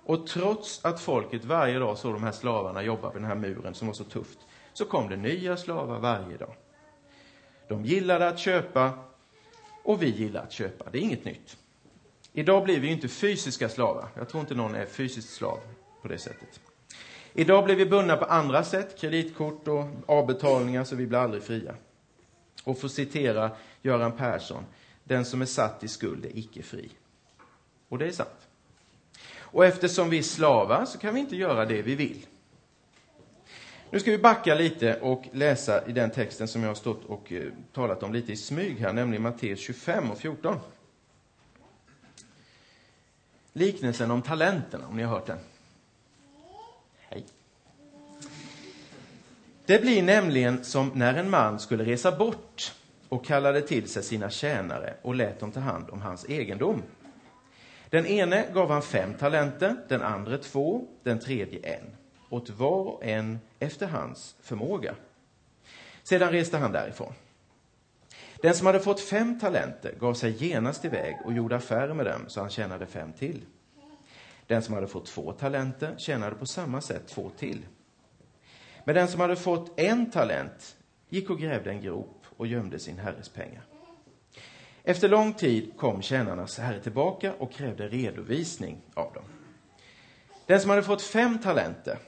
Och 0.04 0.26
trots 0.26 0.84
att 0.84 1.00
folket 1.00 1.44
varje 1.44 1.78
dag 1.78 1.98
såg 1.98 2.12
de 2.12 2.22
här 2.22 2.32
slavarna 2.32 2.82
jobba 2.82 3.12
vid 3.12 3.22
den 3.22 3.28
här 3.28 3.34
muren 3.34 3.74
som 3.74 3.86
var 3.86 3.94
så 3.94 4.04
tufft, 4.04 4.38
så 4.72 4.84
kom 4.84 5.08
det 5.08 5.16
nya 5.16 5.56
slavar 5.56 5.98
varje 5.98 6.36
dag. 6.36 6.54
De 7.68 7.84
gillade 7.84 8.28
att 8.28 8.38
köpa 8.38 8.92
och 9.82 10.02
vi 10.02 10.08
gillar 10.08 10.42
att 10.42 10.52
köpa. 10.52 10.90
Det 10.90 10.98
är 10.98 11.02
inget 11.02 11.24
nytt. 11.24 11.56
Idag 12.32 12.64
blir 12.64 12.80
vi 12.80 12.88
inte 12.88 13.08
fysiska 13.08 13.68
slavar. 13.68 14.08
Jag 14.14 14.28
tror 14.28 14.40
inte 14.40 14.54
någon 14.54 14.74
är 14.74 14.86
fysiskt 14.86 15.32
slav 15.32 15.58
på 16.02 16.08
det 16.08 16.18
sättet. 16.18 16.60
Idag 17.32 17.64
blir 17.64 17.76
vi 17.76 17.86
bundna 17.86 18.16
på 18.16 18.24
andra 18.24 18.64
sätt, 18.64 18.98
kreditkort 18.98 19.68
och 19.68 19.86
avbetalningar, 20.06 20.84
så 20.84 20.96
vi 20.96 21.06
blir 21.06 21.18
aldrig 21.18 21.42
fria. 21.42 21.74
Och 22.64 22.78
för 22.78 22.86
att 22.86 22.92
citera 22.92 23.50
Göran 23.82 24.12
Persson, 24.12 24.64
den 25.04 25.24
som 25.24 25.42
är 25.42 25.46
satt 25.46 25.84
i 25.84 25.88
skuld 25.88 26.24
är 26.24 26.38
icke 26.38 26.62
fri. 26.62 26.90
Och 27.88 27.98
det 27.98 28.06
är 28.06 28.12
sant. 28.12 28.48
Och 29.38 29.64
eftersom 29.64 30.10
vi 30.10 30.18
är 30.18 30.22
slavar 30.22 30.84
så 30.84 30.98
kan 30.98 31.14
vi 31.14 31.20
inte 31.20 31.36
göra 31.36 31.64
det 31.66 31.82
vi 31.82 31.94
vill. 31.94 32.26
Nu 33.90 34.00
ska 34.00 34.10
vi 34.10 34.18
backa 34.18 34.54
lite 34.54 35.00
och 35.00 35.24
läsa 35.32 35.86
i 35.86 35.92
den 35.92 36.10
texten 36.10 36.48
som 36.48 36.62
jag 36.62 36.70
har 36.70 36.74
stått 36.74 37.04
och 37.04 37.32
eh, 37.32 37.52
talat 37.72 38.02
om 38.02 38.12
lite 38.12 38.32
i 38.32 38.36
smyg 38.36 38.78
här, 38.78 38.92
nämligen 38.92 39.22
Matteus 39.22 39.60
25 39.60 40.10
och 40.10 40.18
14. 40.18 40.56
Liknelsen 43.52 44.10
om 44.10 44.22
talenterna, 44.22 44.86
om 44.86 44.96
ni 44.96 45.02
har 45.02 45.14
hört 45.14 45.26
den. 45.26 45.38
Det 49.70 49.78
blir 49.78 50.02
nämligen 50.02 50.64
som 50.64 50.90
när 50.94 51.14
en 51.14 51.30
man 51.30 51.58
skulle 51.58 51.84
resa 51.84 52.12
bort 52.12 52.74
och 53.08 53.24
kallade 53.24 53.60
till 53.60 53.88
sig 53.88 54.02
sina 54.02 54.30
tjänare 54.30 54.94
och 55.02 55.14
lät 55.14 55.40
dem 55.40 55.52
ta 55.52 55.60
hand 55.60 55.90
om 55.90 56.00
hans 56.00 56.24
egendom. 56.28 56.82
Den 57.90 58.06
ene 58.06 58.46
gav 58.54 58.70
han 58.70 58.82
fem 58.82 59.14
talenter, 59.14 59.76
den 59.88 60.02
andra 60.02 60.38
två, 60.38 60.86
den 61.02 61.18
tredje 61.18 61.76
en, 61.76 61.96
åt 62.30 62.50
var 62.50 62.88
och 62.88 63.04
en 63.04 63.38
efter 63.58 63.86
hans 63.86 64.36
förmåga. 64.42 64.94
Sedan 66.02 66.32
reste 66.32 66.58
han 66.58 66.72
därifrån. 66.72 67.12
Den 68.42 68.54
som 68.54 68.66
hade 68.66 68.80
fått 68.80 69.00
fem 69.00 69.40
talenter 69.40 69.94
gav 70.00 70.14
sig 70.14 70.44
genast 70.44 70.84
iväg 70.84 71.16
och 71.24 71.32
gjorde 71.32 71.56
affärer 71.56 71.94
med 71.94 72.06
dem, 72.06 72.24
så 72.26 72.40
han 72.40 72.50
tjänade 72.50 72.86
fem 72.86 73.12
till. 73.12 73.40
Den 74.46 74.62
som 74.62 74.74
hade 74.74 74.88
fått 74.88 75.06
två 75.06 75.32
talenter 75.32 75.94
tjänade 75.98 76.36
på 76.36 76.46
samma 76.46 76.80
sätt 76.80 77.08
två 77.08 77.30
till. 77.38 77.66
Men 78.84 78.94
den 78.94 79.08
som 79.08 79.20
hade 79.20 79.36
fått 79.36 79.80
en 79.80 80.10
talent 80.10 80.76
gick 81.08 81.30
och 81.30 81.38
grävde 81.38 81.70
en 81.70 81.80
grop 81.80 82.26
och 82.36 82.46
gömde 82.46 82.78
sin 82.78 82.98
herres 82.98 83.28
pengar. 83.28 83.62
Efter 84.82 85.08
lång 85.08 85.32
tid 85.32 85.72
kom 85.76 86.02
tjänarnas 86.02 86.58
herre 86.58 86.80
tillbaka 86.80 87.34
och 87.38 87.52
krävde 87.52 87.88
redovisning 87.88 88.80
av 88.94 89.12
dem. 89.12 89.24
Den 90.46 90.60
som 90.60 90.70
hade 90.70 90.82
fått 90.82 91.02
fem 91.02 91.38
talenter 91.38 91.98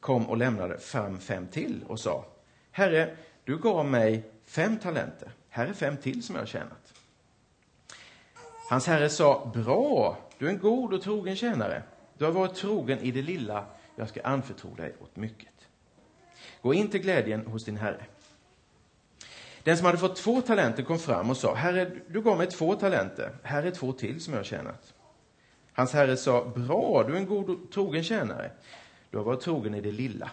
kom 0.00 0.28
och 0.28 0.36
lämnade 0.36 0.78
fram 0.78 1.18
fem 1.20 1.46
till 1.46 1.84
och 1.88 2.00
sa, 2.00 2.24
Herre, 2.70 3.16
du 3.44 3.58
gav 3.58 3.86
mig 3.86 4.30
fem 4.46 4.78
talenter. 4.78 5.30
Här 5.48 5.66
är 5.66 5.72
fem 5.72 5.96
till 5.96 6.22
som 6.22 6.34
jag 6.34 6.42
har 6.42 6.46
tjänat. 6.46 6.94
Hans 8.70 8.86
herre 8.86 9.08
sa, 9.08 9.50
bra, 9.54 10.18
du 10.38 10.46
är 10.46 10.50
en 10.50 10.58
god 10.58 10.94
och 10.94 11.02
trogen 11.02 11.36
tjänare. 11.36 11.82
Du 12.18 12.24
har 12.24 12.32
varit 12.32 12.54
trogen 12.54 12.98
i 12.98 13.10
det 13.10 13.22
lilla, 13.22 13.64
jag 13.96 14.08
ska 14.08 14.22
anförtro 14.22 14.74
dig 14.74 14.94
åt 15.00 15.16
mycket. 15.16 15.55
Gå 16.62 16.74
in 16.74 16.90
till 16.90 17.00
glädjen 17.00 17.46
hos 17.46 17.64
din 17.64 17.76
herre. 17.76 18.06
Den 19.62 19.76
som 19.76 19.86
hade 19.86 19.98
fått 19.98 20.16
två 20.16 20.40
talenter 20.40 20.82
kom 20.82 20.98
fram 20.98 21.30
och 21.30 21.36
sa, 21.36 21.54
Herre, 21.54 21.90
du 22.08 22.22
gav 22.22 22.38
mig 22.38 22.46
två 22.46 22.74
talenter. 22.74 23.36
Här 23.42 23.62
är 23.62 23.70
två 23.70 23.92
till 23.92 24.20
som 24.20 24.32
jag 24.32 24.40
har 24.40 24.44
tjänat. 24.44 24.94
Hans 25.72 25.92
herre 25.92 26.16
sa, 26.16 26.44
bra, 26.44 27.04
du 27.06 27.12
är 27.12 27.16
en 27.16 27.26
god 27.26 27.50
och 27.50 27.70
trogen 27.72 28.04
tjänare. 28.04 28.50
Du 29.10 29.16
har 29.16 29.24
varit 29.24 29.40
trogen 29.40 29.74
i 29.74 29.80
det 29.80 29.92
lilla. 29.92 30.30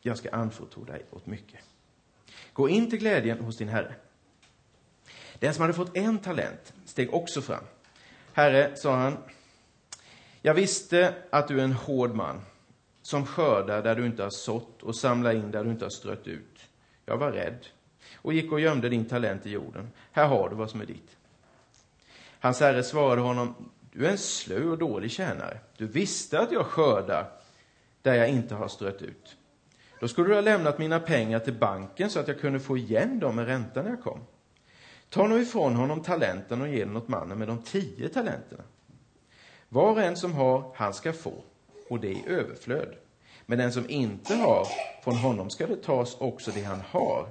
Jag 0.00 0.18
ska 0.18 0.30
anförtro 0.30 0.84
dig 0.84 1.04
åt 1.10 1.26
mycket. 1.26 1.60
Gå 2.52 2.68
in 2.68 2.90
till 2.90 2.98
glädjen 2.98 3.40
hos 3.40 3.56
din 3.56 3.68
herre. 3.68 3.94
Den 5.38 5.54
som 5.54 5.62
hade 5.62 5.74
fått 5.74 5.96
en 5.96 6.18
talent 6.18 6.74
steg 6.84 7.14
också 7.14 7.42
fram. 7.42 7.64
Herre, 8.32 8.76
sa 8.76 8.96
han, 8.96 9.16
jag 10.42 10.54
visste 10.54 11.14
att 11.30 11.48
du 11.48 11.60
är 11.60 11.64
en 11.64 11.72
hård 11.72 12.14
man 12.14 12.40
som 13.06 13.26
skördar 13.26 13.82
där 13.82 13.96
du 13.96 14.06
inte 14.06 14.22
har 14.22 14.30
sått 14.30 14.82
och 14.82 14.96
samlar 14.96 15.34
in 15.34 15.50
där 15.50 15.64
du 15.64 15.70
inte 15.70 15.84
har 15.84 15.90
strött 15.90 16.26
ut. 16.26 16.60
Jag 17.04 17.16
var 17.16 17.32
rädd 17.32 17.66
och 18.16 18.32
gick 18.32 18.52
och 18.52 18.60
gömde 18.60 18.88
din 18.88 19.04
talent 19.04 19.46
i 19.46 19.50
jorden. 19.50 19.90
Här 20.12 20.26
har 20.26 20.48
du 20.48 20.56
vad 20.56 20.70
som 20.70 20.80
är 20.80 20.86
ditt. 20.86 21.16
Hans 22.40 22.60
herre 22.60 22.82
svarade 22.82 23.20
honom, 23.20 23.70
du 23.92 24.06
är 24.06 24.10
en 24.10 24.18
slö 24.18 24.64
och 24.64 24.78
dålig 24.78 25.10
tjänare. 25.10 25.58
Du 25.76 25.86
visste 25.86 26.40
att 26.40 26.52
jag 26.52 26.66
skördar 26.66 27.30
där 28.02 28.14
jag 28.14 28.28
inte 28.28 28.54
har 28.54 28.68
strött 28.68 29.02
ut. 29.02 29.36
Då 30.00 30.08
skulle 30.08 30.28
du 30.28 30.34
ha 30.34 30.40
lämnat 30.40 30.78
mina 30.78 31.00
pengar 31.00 31.38
till 31.38 31.58
banken 31.58 32.10
så 32.10 32.20
att 32.20 32.28
jag 32.28 32.40
kunde 32.40 32.60
få 32.60 32.76
igen 32.76 33.18
dem 33.18 33.36
med 33.36 33.46
ränta 33.46 33.82
när 33.82 33.90
jag 33.90 34.02
kom. 34.02 34.20
Ta 35.08 35.26
nu 35.26 35.42
ifrån 35.42 35.74
honom 35.74 36.02
talenten 36.02 36.62
och 36.62 36.68
ge 36.68 36.84
den 36.84 36.96
åt 36.96 37.08
mannen 37.08 37.38
med 37.38 37.48
de 37.48 37.62
tio 37.62 38.08
talenterna. 38.08 38.64
Var 39.68 39.90
och 39.90 40.02
en 40.02 40.16
som 40.16 40.32
har, 40.32 40.72
han 40.74 40.94
ska 40.94 41.12
få, 41.12 41.42
och 41.88 42.00
det 42.00 42.08
i 42.08 42.24
överflöd. 42.26 42.96
Men 43.46 43.58
den 43.58 43.72
som 43.72 43.90
inte 43.90 44.34
har, 44.34 44.66
från 45.02 45.16
honom 45.16 45.50
ska 45.50 45.66
det 45.66 45.82
tas 45.82 46.16
också 46.20 46.50
det 46.50 46.62
han 46.62 46.80
har. 46.80 47.28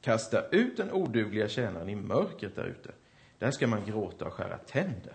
Kasta 0.00 0.48
ut 0.48 0.76
den 0.76 0.92
odugliga 0.92 1.48
tjänaren 1.48 1.88
i 1.88 1.94
mörkret 1.94 2.56
där 2.56 2.64
ute. 2.64 2.90
Där 3.38 3.50
ska 3.50 3.66
man 3.66 3.84
gråta 3.84 4.26
och 4.26 4.32
skära 4.32 4.58
tänder. 4.58 5.14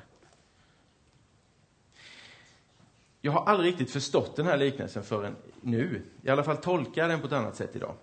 Jag 3.22 3.32
har 3.32 3.46
aldrig 3.46 3.72
riktigt 3.72 3.92
förstått 3.92 4.36
den 4.36 4.46
här 4.46 4.58
liknelsen 4.58 5.04
förrän 5.04 5.36
nu. 5.62 6.02
I 6.22 6.30
alla 6.30 6.44
fall 6.44 6.58
tolkar 6.58 7.02
jag 7.02 7.12
den 7.12 7.22
på 7.22 7.28
ett 7.28 7.34
annat 7.34 7.56
sätt 7.56 7.76
idag. 7.76 7.96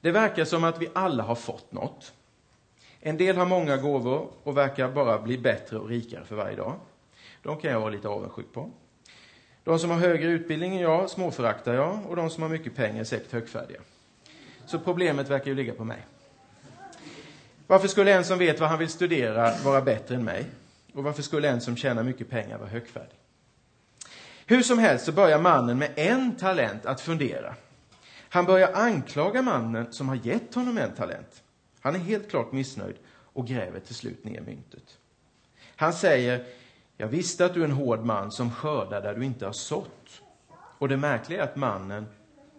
Det 0.00 0.10
verkar 0.10 0.44
som 0.44 0.64
att 0.64 0.82
vi 0.82 0.88
alla 0.94 1.22
har 1.22 1.34
fått 1.34 1.72
något. 1.72 2.14
En 3.00 3.16
del 3.16 3.36
har 3.36 3.46
många 3.46 3.76
gåvor 3.76 4.30
och 4.42 4.56
verkar 4.56 4.92
bara 4.92 5.18
bli 5.18 5.38
bättre 5.38 5.78
och 5.78 5.88
rikare 5.88 6.24
för 6.24 6.36
varje 6.36 6.56
dag. 6.56 6.74
De 7.42 7.56
kan 7.56 7.70
jag 7.70 7.80
vara 7.80 7.90
lite 7.90 8.08
avundsjuk 8.08 8.52
på. 8.52 8.70
De 9.68 9.78
som 9.78 9.90
har 9.90 9.98
högre 9.98 10.28
utbildning 10.28 10.76
än 10.76 10.80
jag 10.80 11.10
småföraktar 11.10 11.74
jag 11.74 12.06
och 12.06 12.16
de 12.16 12.30
som 12.30 12.42
har 12.42 12.50
mycket 12.50 12.76
pengar 12.76 13.00
är 13.00 13.04
säkert 13.04 13.32
högfärdiga. 13.32 13.80
Så 14.66 14.78
problemet 14.78 15.28
verkar 15.28 15.46
ju 15.46 15.54
ligga 15.54 15.74
på 15.74 15.84
mig. 15.84 16.06
Varför 17.66 17.88
skulle 17.88 18.12
en 18.12 18.24
som 18.24 18.38
vet 18.38 18.60
vad 18.60 18.68
han 18.68 18.78
vill 18.78 18.88
studera 18.88 19.52
vara 19.64 19.80
bättre 19.80 20.14
än 20.14 20.24
mig? 20.24 20.44
Och 20.92 21.04
varför 21.04 21.22
skulle 21.22 21.48
en 21.48 21.60
som 21.60 21.76
tjänar 21.76 22.02
mycket 22.02 22.30
pengar 22.30 22.58
vara 22.58 22.68
högfärdig? 22.68 23.18
Hur 24.46 24.62
som 24.62 24.78
helst 24.78 25.04
så 25.04 25.12
börjar 25.12 25.38
mannen 25.38 25.78
med 25.78 25.90
en 25.96 26.36
talent 26.36 26.86
att 26.86 27.00
fundera. 27.00 27.54
Han 28.28 28.44
börjar 28.44 28.72
anklaga 28.72 29.42
mannen 29.42 29.92
som 29.92 30.08
har 30.08 30.16
gett 30.16 30.54
honom 30.54 30.78
en 30.78 30.92
talent. 30.92 31.42
Han 31.80 31.94
är 31.94 31.98
helt 31.98 32.30
klart 32.30 32.52
missnöjd 32.52 32.96
och 33.08 33.46
gräver 33.46 33.80
till 33.80 33.94
slut 33.94 34.24
ner 34.24 34.40
myntet. 34.40 34.98
Han 35.76 35.92
säger, 35.92 36.44
jag 37.00 37.08
visste 37.08 37.44
att 37.44 37.54
du 37.54 37.60
är 37.60 37.64
en 37.64 37.72
hård 37.72 38.04
man 38.04 38.32
som 38.32 38.50
skördar 38.50 39.02
där 39.02 39.14
du 39.14 39.24
inte 39.24 39.46
har 39.46 39.52
sått. 39.52 40.22
Och 40.50 40.88
det 40.88 40.96
märkliga 40.96 41.40
är 41.40 41.44
att 41.44 41.56
mannen 41.56 42.06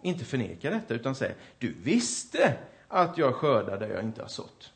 inte 0.02 0.24
förnekar 0.24 0.70
detta 0.70 0.94
utan 0.94 1.14
säger, 1.14 1.34
du 1.58 1.74
visste 1.82 2.56
att 2.88 3.18
jag 3.18 3.34
skördar 3.34 3.78
där 3.78 3.88
jag 3.88 4.02
inte 4.02 4.22
har 4.22 4.28
sått. 4.28 4.72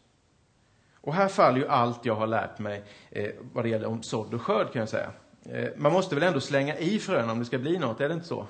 Och 1.01 1.15
här 1.15 1.29
faller 1.29 1.59
ju 1.59 1.69
allt 1.69 2.05
jag 2.05 2.15
har 2.15 2.27
lärt 2.27 2.59
mig 2.59 2.85
eh, 3.11 3.31
vad 3.53 3.65
det 3.65 3.69
gäller 3.69 3.89
om 3.89 4.03
sådd 4.03 4.35
och 4.35 4.43
skörd, 4.43 4.73
kan 4.73 4.81
jag 4.81 4.89
säga. 4.89 5.11
Eh, 5.45 5.69
man 5.77 5.93
måste 5.93 6.15
väl 6.15 6.25
ändå 6.25 6.41
slänga 6.41 6.79
i 6.79 6.99
frön 6.99 7.31
om 7.31 7.39
det 7.39 7.45
ska 7.45 7.59
bli 7.59 7.79
något, 7.79 8.01
är 8.01 8.09
det 8.09 8.15
inte 8.15 8.27
så? 8.27 8.47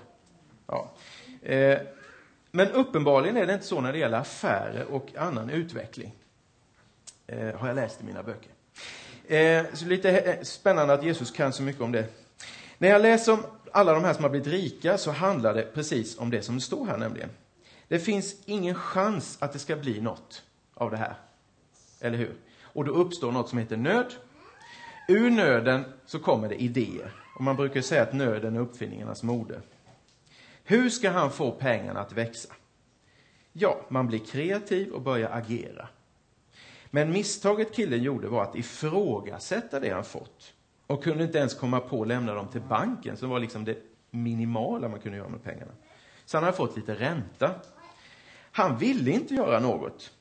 Ja. 0.66 0.92
Eh, 1.42 1.78
men 2.50 2.72
uppenbarligen 2.72 3.36
är 3.36 3.46
det 3.46 3.54
inte 3.54 3.66
så 3.66 3.80
när 3.80 3.92
det 3.92 3.98
gäller 3.98 4.18
affärer 4.18 4.84
och 4.84 5.16
annan 5.16 5.50
utveckling. 5.50 6.14
Eh, 7.26 7.54
har 7.54 7.68
jag 7.68 7.74
läst 7.74 8.00
i 8.00 8.04
mina 8.04 8.22
böcker. 8.22 8.52
Eh, 9.28 9.64
så 9.72 9.86
lite 9.86 10.10
eh, 10.10 10.42
spännande 10.42 10.94
att 10.94 11.04
Jesus 11.04 11.30
kan 11.30 11.52
så 11.52 11.62
mycket 11.62 11.82
om 11.82 11.92
det. 11.92 12.06
När 12.78 12.88
jag 12.88 13.02
läser 13.02 13.32
om 13.32 13.42
alla 13.72 13.94
de 13.94 14.04
här 14.04 14.14
som 14.14 14.24
har 14.24 14.30
blivit 14.30 14.48
rika 14.48 14.98
så 14.98 15.10
handlar 15.10 15.54
det 15.54 15.74
precis 15.74 16.18
om 16.18 16.30
det 16.30 16.42
som 16.42 16.60
står 16.60 16.86
här 16.86 16.98
nämligen. 16.98 17.30
Det 17.88 17.98
finns 17.98 18.36
ingen 18.44 18.74
chans 18.74 19.36
att 19.40 19.52
det 19.52 19.58
ska 19.58 19.76
bli 19.76 20.00
något 20.00 20.42
av 20.74 20.90
det 20.90 20.96
här. 20.96 21.14
Eller 22.00 22.18
hur? 22.18 22.34
Och 22.62 22.84
då 22.84 22.92
uppstår 22.92 23.32
något 23.32 23.48
som 23.48 23.58
heter 23.58 23.76
nöd. 23.76 24.14
Ur 25.08 25.30
nöden 25.30 25.84
så 26.06 26.18
kommer 26.18 26.48
det 26.48 26.62
idéer. 26.62 27.12
Och 27.34 27.40
man 27.40 27.56
brukar 27.56 27.80
säga 27.80 28.02
att 28.02 28.12
nöden 28.12 28.56
är 28.56 28.60
uppfinningarnas 28.60 29.22
moder. 29.22 29.60
Hur 30.64 30.90
ska 30.90 31.10
han 31.10 31.30
få 31.30 31.50
pengarna 31.50 32.00
att 32.00 32.12
växa? 32.12 32.48
Ja, 33.52 33.80
man 33.88 34.06
blir 34.06 34.18
kreativ 34.18 34.92
och 34.92 35.02
börjar 35.02 35.30
agera. 35.30 35.88
Men 36.94 37.12
misstaget 37.12 37.74
killen 37.74 38.02
gjorde 38.02 38.28
var 38.28 38.42
att 38.42 38.56
ifrågasätta 38.56 39.80
det 39.80 39.90
han 39.90 40.04
fått 40.04 40.54
och 40.86 41.04
kunde 41.04 41.24
inte 41.24 41.38
ens 41.38 41.54
komma 41.54 41.80
på 41.80 42.02
att 42.02 42.08
lämna 42.08 42.34
dem 42.34 42.48
till 42.48 42.60
banken, 42.60 43.16
som 43.16 43.30
var 43.30 43.38
liksom 43.40 43.64
det 43.64 43.78
minimala 44.10 44.88
man 44.88 45.00
kunde 45.00 45.18
göra 45.18 45.28
med 45.28 45.42
pengarna. 45.42 45.72
Så 46.24 46.36
han 46.36 46.44
hade 46.44 46.56
fått 46.56 46.76
lite 46.76 46.94
ränta. 46.94 47.50
Han 48.52 48.78
ville 48.78 49.10
inte 49.10 49.34
göra 49.34 49.60
något 49.60 50.12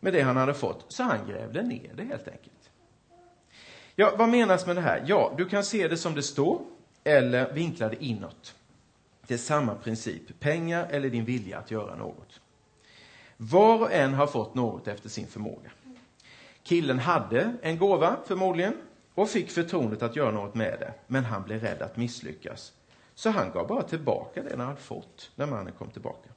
med 0.00 0.12
det 0.12 0.20
han 0.20 0.36
hade 0.36 0.54
fått, 0.54 0.84
så 0.88 1.02
han 1.02 1.18
grävde 1.28 1.62
ner 1.62 1.90
det 1.96 2.04
helt 2.04 2.28
enkelt. 2.28 2.70
Ja, 3.94 4.14
vad 4.18 4.28
menas 4.28 4.66
med 4.66 4.76
det 4.76 4.82
här? 4.82 5.04
Ja, 5.06 5.34
du 5.36 5.48
kan 5.48 5.64
se 5.64 5.88
det 5.88 5.96
som 5.96 6.14
det 6.14 6.22
står, 6.22 6.60
eller 7.04 7.52
vinkla 7.52 7.88
det 7.88 8.04
inåt. 8.04 8.54
Det 9.26 9.34
är 9.34 9.38
samma 9.38 9.74
princip, 9.74 10.40
pengar 10.40 10.86
eller 10.90 11.10
din 11.10 11.24
vilja 11.24 11.58
att 11.58 11.70
göra 11.70 11.96
något. 11.96 12.40
Var 13.36 13.80
och 13.80 13.92
en 13.92 14.14
har 14.14 14.26
fått 14.26 14.54
något 14.54 14.88
efter 14.88 15.08
sin 15.08 15.26
förmåga. 15.26 15.70
Killen 16.62 16.98
hade 16.98 17.56
en 17.62 17.78
gåva, 17.78 18.16
förmodligen, 18.26 18.74
och 19.14 19.28
fick 19.28 19.50
förtroendet 19.50 20.02
att 20.02 20.16
göra 20.16 20.30
något 20.30 20.54
med 20.54 20.76
det, 20.80 20.94
men 21.06 21.24
han 21.24 21.42
blev 21.42 21.60
rädd 21.60 21.82
att 21.82 21.96
misslyckas. 21.96 22.72
Så 23.14 23.30
han 23.30 23.50
gav 23.52 23.66
bara 23.66 23.82
tillbaka 23.82 24.42
det 24.42 24.50
han 24.50 24.66
hade 24.66 24.80
fått 24.80 25.30
när 25.34 25.46
mannen 25.46 25.72
kom 25.78 25.90
tillbaka. 25.90 26.28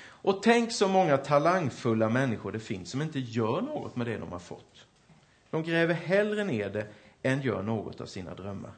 Och 0.00 0.42
tänk 0.42 0.72
så 0.72 0.88
många 0.88 1.16
talangfulla 1.16 2.08
människor 2.08 2.52
det 2.52 2.60
finns 2.60 2.90
som 2.90 3.02
inte 3.02 3.18
gör 3.18 3.60
något 3.60 3.96
med 3.96 4.06
det 4.06 4.18
de 4.18 4.32
har 4.32 4.38
fått. 4.38 4.86
De 5.50 5.62
gräver 5.62 5.94
hellre 5.94 6.44
ner 6.44 6.70
det 6.70 6.86
än 7.22 7.42
gör 7.42 7.62
något 7.62 8.00
av 8.00 8.06
sina 8.06 8.34
drömmar. 8.34 8.72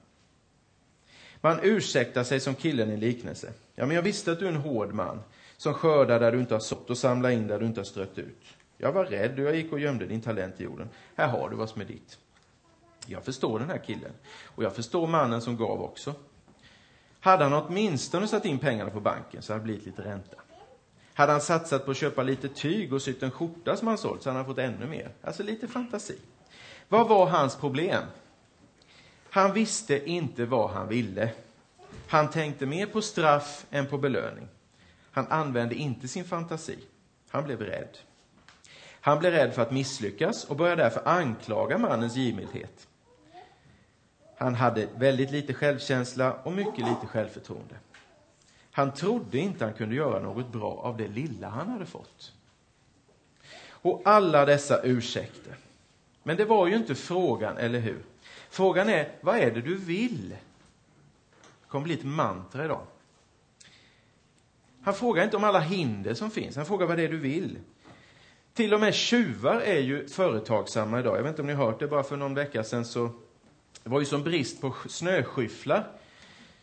Man 1.40 1.58
ursäktar 1.62 2.24
sig 2.24 2.40
som 2.40 2.54
killen 2.54 2.90
i 2.90 2.94
en 2.94 3.00
liknelse. 3.00 3.52
Ja, 3.74 3.86
men 3.86 3.96
jag 3.96 4.02
visste 4.02 4.32
att 4.32 4.38
du 4.38 4.44
är 4.44 4.52
en 4.52 4.56
hård 4.56 4.92
man 4.92 5.22
som 5.56 5.74
skördar 5.74 6.20
där 6.20 6.32
du 6.32 6.40
inte 6.40 6.54
har 6.54 6.60
sått 6.60 6.90
och 6.90 6.98
samlar 6.98 7.30
in 7.30 7.46
där 7.46 7.60
du 7.60 7.66
inte 7.66 7.80
har 7.80 7.84
strött 7.84 8.18
ut. 8.18 8.56
Jag 8.80 8.92
var 8.92 9.04
rädd 9.04 9.38
och 9.38 9.44
jag 9.44 9.56
gick 9.56 9.72
och 9.72 9.80
gömde 9.80 10.06
din 10.06 10.20
talent 10.20 10.60
i 10.60 10.64
jorden. 10.64 10.88
Här 11.16 11.28
har 11.28 11.50
du 11.50 11.56
vad 11.56 11.68
som 11.68 11.80
är 11.80 11.84
ditt. 11.84 12.18
Jag 13.06 13.24
förstår 13.24 13.58
den 13.58 13.70
här 13.70 13.78
killen. 13.78 14.12
Och 14.44 14.64
jag 14.64 14.74
förstår 14.76 15.06
mannen 15.06 15.40
som 15.40 15.56
gav 15.56 15.82
också. 15.82 16.14
Hade 17.20 17.44
han 17.44 17.52
åtminstone 17.52 18.28
satt 18.28 18.44
in 18.44 18.58
pengarna 18.58 18.90
på 18.90 19.00
banken 19.00 19.42
så 19.42 19.52
hade 19.52 19.62
det 19.62 19.64
blivit 19.64 19.86
lite 19.86 20.02
ränta. 20.02 20.36
Hade 21.14 21.32
han 21.32 21.40
satsat 21.40 21.84
på 21.84 21.90
att 21.90 21.96
köpa 21.96 22.22
lite 22.22 22.48
tyg 22.48 22.92
och 22.92 23.02
sytt 23.02 23.22
en 23.22 23.30
skjorta 23.30 23.76
som 23.76 23.88
han 23.88 23.98
sålt 23.98 24.22
så 24.22 24.28
hade 24.28 24.38
han 24.38 24.46
fått 24.46 24.58
ännu 24.58 24.86
mer. 24.86 25.12
Alltså 25.22 25.42
lite 25.42 25.68
fantasi. 25.68 26.18
Vad 26.88 27.08
var 27.08 27.26
hans 27.26 27.56
problem? 27.56 28.02
Han 29.30 29.52
visste 29.52 30.10
inte 30.10 30.44
vad 30.44 30.70
han 30.70 30.88
ville. 30.88 31.30
Han 32.08 32.30
tänkte 32.30 32.66
mer 32.66 32.86
på 32.86 33.02
straff 33.02 33.66
än 33.70 33.86
på 33.86 33.98
belöning. 33.98 34.48
Han 35.12 35.26
använde 35.26 35.74
inte 35.74 36.08
sin 36.08 36.24
fantasi. 36.24 36.78
Han 37.30 37.44
blev 37.44 37.60
rädd. 37.60 37.98
Han 39.00 39.18
blev 39.18 39.32
rädd 39.32 39.54
för 39.54 39.62
att 39.62 39.70
misslyckas 39.70 40.44
och 40.44 40.56
började 40.56 40.82
därför 40.82 41.08
anklaga 41.08 41.78
mannens 41.78 42.16
givmildhet. 42.16 42.88
Han 44.36 44.54
hade 44.54 44.88
väldigt 44.96 45.30
lite 45.30 45.54
självkänsla 45.54 46.32
och 46.32 46.52
mycket 46.52 46.78
lite 46.78 47.06
självförtroende. 47.06 47.74
Han 48.72 48.92
trodde 48.92 49.38
inte 49.38 49.64
han 49.64 49.74
kunde 49.74 49.94
göra 49.94 50.20
något 50.20 50.52
bra 50.52 50.72
av 50.72 50.96
det 50.96 51.08
lilla 51.08 51.48
han 51.48 51.68
hade 51.68 51.86
fått. 51.86 52.32
Och 53.68 54.02
alla 54.04 54.44
dessa 54.44 54.82
ursäkter. 54.82 55.56
Men 56.22 56.36
det 56.36 56.44
var 56.44 56.66
ju 56.66 56.76
inte 56.76 56.94
frågan, 56.94 57.56
eller 57.56 57.78
hur? 57.78 58.02
Frågan 58.50 58.88
är, 58.88 59.12
vad 59.20 59.36
är 59.36 59.50
det 59.50 59.60
du 59.60 59.76
vill? 59.76 60.28
Det 61.40 61.68
kommer 61.68 61.84
bli 61.84 61.94
ett 61.94 62.04
mantra 62.04 62.64
idag. 62.64 62.86
Han 64.82 64.94
frågar 64.94 65.24
inte 65.24 65.36
om 65.36 65.44
alla 65.44 65.60
hinder 65.60 66.14
som 66.14 66.30
finns, 66.30 66.56
han 66.56 66.66
frågar 66.66 66.86
vad 66.86 66.96
det 66.96 67.04
är 67.04 67.08
du 67.08 67.18
vill. 67.18 67.58
Till 68.54 68.74
och 68.74 68.80
med 68.80 68.94
tjuvar 68.94 69.60
är 69.60 69.80
ju 69.80 70.08
företagsamma 70.08 71.00
idag. 71.00 71.18
Jag 71.18 71.22
vet 71.22 71.30
inte 71.30 71.42
om 71.42 71.46
ni 71.48 71.54
har 71.54 71.66
hört 71.66 71.80
det, 71.80 71.86
bara 71.86 72.02
för 72.02 72.16
någon 72.16 72.34
vecka 72.34 72.64
sedan 72.64 72.84
så 72.84 73.10
det 73.82 73.90
var 73.90 74.00
ju 74.00 74.06
som 74.06 74.22
brist 74.22 74.60
på 74.60 74.74
snöskyfflar. 74.88 75.86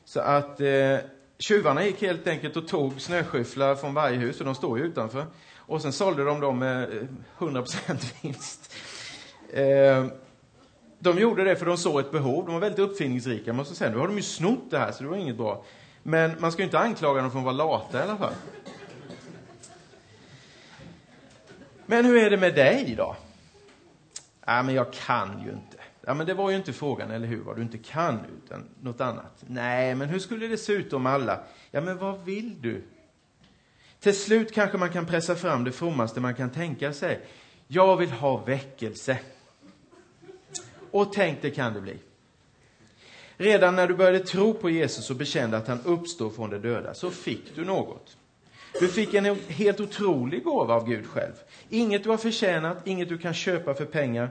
Så 0.06 0.20
att 0.20 0.62
eh, 0.62 0.98
tjuvarna 1.40 1.86
gick 1.86 2.02
helt 2.02 2.28
enkelt 2.28 2.58
och 2.58 2.68
tog 2.68 3.02
snöskyfflar 3.02 3.76
från 3.76 3.94
varje 3.94 4.18
hus, 4.18 4.40
och 4.40 4.46
de 4.46 4.56
står 4.56 4.78
ju 4.80 4.84
utanför. 4.84 5.26
Och 5.56 5.82
sen 5.82 5.94
sålde 5.94 6.24
de 6.24 6.40
dem 6.40 6.60
med 6.60 6.84
eh, 6.84 7.04
100% 7.38 8.14
vinst. 8.22 8.74
Eh, 9.54 10.06
de 11.00 11.20
gjorde 11.20 11.44
det 11.44 11.56
för 11.56 11.66
de 11.66 11.78
såg 11.78 12.00
ett 12.00 12.12
behov. 12.12 12.46
De 12.46 12.54
var 12.54 12.62
väldigt 12.62 12.80
uppfinningsrika, 12.80 13.54
måste 13.54 13.76
säga. 13.76 13.92
Nu 13.92 13.98
har 13.98 14.08
de 14.08 14.16
ju 14.16 14.24
snott 14.24 14.72
det 14.72 14.78
här, 14.80 14.92
så 14.92 15.04
det 15.04 15.10
var 15.10 15.18
inget 15.18 15.38
bra. 15.38 15.64
Men 16.04 16.32
man 16.40 16.52
ska 16.52 16.62
ju 16.62 16.66
inte 16.66 16.80
anklaga 16.80 17.22
dem 17.22 17.32
för 17.32 17.40
att 17.40 17.46
vara 17.46 17.56
lata 17.56 18.00
i 18.00 18.02
alla 18.02 18.18
fall. 18.18 18.34
Men 21.90 22.06
hur 22.06 22.18
är 22.18 22.30
det 22.30 22.38
med 22.38 22.56
dig 22.56 22.96
då? 22.98 23.16
Ja, 24.46 24.64
men 24.64 24.76
jag 24.76 24.94
kan 24.94 25.44
ju 25.46 25.52
inte. 25.52 25.78
Ja, 26.06 26.14
men 26.14 26.28
det 26.28 26.34
var 26.34 26.50
ju 26.50 26.56
inte 26.56 26.74
frågan, 26.74 27.12
eller 27.12 27.28
hur? 27.28 27.42
Vad 27.42 27.56
du 27.56 27.62
inte 27.62 27.78
kan, 27.78 28.20
utan 28.44 28.64
något 28.82 29.02
annat. 29.02 29.44
Nej, 29.48 29.96
men 29.96 30.10
hur 30.10 30.20
skulle 30.20 30.48
det 30.48 30.58
se 30.58 30.74
ut 30.74 30.94
om 30.94 31.06
alla? 31.06 31.40
Ja, 31.72 31.82
men 31.82 31.98
vad 31.98 32.26
vill 32.26 32.62
du? 32.62 32.84
Till 34.00 34.16
slut 34.16 34.54
kanske 34.54 34.78
man 34.78 34.90
kan 34.90 35.06
pressa 35.06 35.36
fram 35.36 35.64
det 35.64 35.72
frommaste 35.72 36.20
man 36.20 36.36
kan 36.36 36.50
tänka 36.50 36.94
sig. 36.94 37.20
Jag 37.68 37.98
vill 37.98 38.12
ha 38.12 38.38
väckelse. 38.38 39.20
Och 40.92 41.14
tänk, 41.14 41.42
det 41.42 41.52
kan 41.52 41.74
det 41.74 41.82
bli. 41.82 41.98
Redan 43.38 43.76
när 43.76 43.88
du 43.88 43.94
började 43.94 44.20
tro 44.20 44.54
på 44.54 44.70
Jesus 44.70 45.10
och 45.10 45.16
bekände 45.16 45.58
att 45.58 45.68
han 45.68 45.82
uppstår 45.84 46.30
från 46.30 46.50
de 46.50 46.58
döda, 46.58 46.94
så 46.94 47.12
fick 47.12 47.56
du 47.56 47.66
något. 47.66 48.18
Du 48.80 48.88
fick 48.88 49.14
en 49.14 49.26
helt 49.48 49.80
otrolig 49.80 50.44
gåva 50.44 50.74
av 50.74 50.88
Gud 50.88 51.06
själv. 51.06 51.34
Inget 51.70 52.04
du 52.04 52.10
har 52.10 52.18
förtjänat, 52.18 52.88
inget 52.88 53.10
du 53.10 53.18
kan 53.18 53.34
köpa 53.34 53.74
för 53.74 53.86
pengar. 53.86 54.30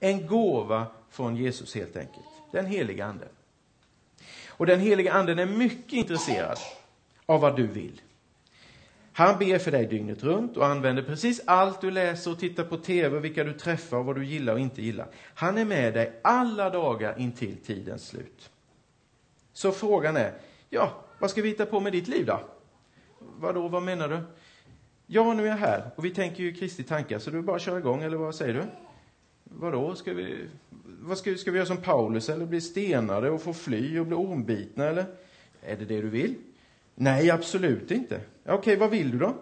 En 0.00 0.26
gåva 0.26 0.86
från 1.10 1.36
Jesus 1.36 1.74
helt 1.74 1.96
enkelt. 1.96 2.26
Den 2.52 2.66
heliga 2.66 3.04
anden. 3.04 3.28
Och 4.48 4.66
den 4.66 4.80
heliga 4.80 5.12
anden 5.12 5.38
är 5.38 5.46
mycket 5.46 5.92
intresserad 5.92 6.58
av 7.26 7.40
vad 7.40 7.56
du 7.56 7.66
vill. 7.66 8.00
Han 9.12 9.38
ber 9.38 9.58
för 9.58 9.70
dig 9.70 9.86
dygnet 9.86 10.22
runt 10.22 10.56
och 10.56 10.66
använder 10.66 11.02
precis 11.02 11.40
allt 11.46 11.80
du 11.80 11.90
läser 11.90 12.30
och 12.30 12.38
tittar 12.38 12.64
på 12.64 12.76
TV, 12.76 13.20
vilka 13.20 13.44
du 13.44 13.52
träffar 13.52 13.96
och 13.96 14.04
vad 14.04 14.16
du 14.16 14.24
gillar 14.24 14.52
och 14.52 14.60
inte 14.60 14.82
gillar. 14.82 15.08
Han 15.34 15.58
är 15.58 15.64
med 15.64 15.94
dig 15.94 16.20
alla 16.22 16.70
dagar 16.70 17.18
intill 17.18 17.56
tidens 17.56 18.08
slut. 18.08 18.50
Så 19.52 19.72
frågan 19.72 20.16
är, 20.16 20.32
ja, 20.70 21.04
vad 21.18 21.30
ska 21.30 21.42
vi 21.42 21.48
hitta 21.48 21.66
på 21.66 21.80
med 21.80 21.92
ditt 21.92 22.08
liv 22.08 22.26
då? 22.26 22.40
Vadå, 23.38 23.68
vad 23.68 23.82
menar 23.82 24.08
du? 24.08 24.18
Ja, 25.06 25.34
nu 25.34 25.42
är 25.42 25.48
jag 25.48 25.56
här 25.56 25.90
och 25.96 26.04
vi 26.04 26.10
tänker 26.10 26.42
ju 26.42 26.52
Kristi 26.52 26.82
tankar, 26.82 27.18
så 27.18 27.30
du 27.30 27.42
bara 27.42 27.58
kör 27.58 27.78
igång, 27.78 28.02
eller 28.02 28.16
vad 28.16 28.34
säger 28.34 28.54
du? 28.54 28.62
Vadå, 29.44 29.94
ska 29.94 30.14
vi, 30.14 30.48
vad 31.00 31.18
ska, 31.18 31.34
ska 31.34 31.50
vi 31.50 31.56
göra 31.56 31.66
som 31.66 31.76
Paulus, 31.76 32.28
eller 32.28 32.46
bli 32.46 32.60
stenade 32.60 33.30
och 33.30 33.42
få 33.42 33.52
fly 33.52 33.98
och 33.98 34.06
bli 34.06 34.16
ormbitna, 34.16 34.84
eller? 34.84 35.04
Är 35.62 35.76
det 35.76 35.84
det 35.84 36.00
du 36.00 36.08
vill? 36.08 36.34
Nej, 36.94 37.30
absolut 37.30 37.90
inte. 37.90 38.20
Okej, 38.42 38.54
okay, 38.54 38.76
vad 38.76 38.90
vill 38.90 39.10
du 39.10 39.18
då? 39.18 39.34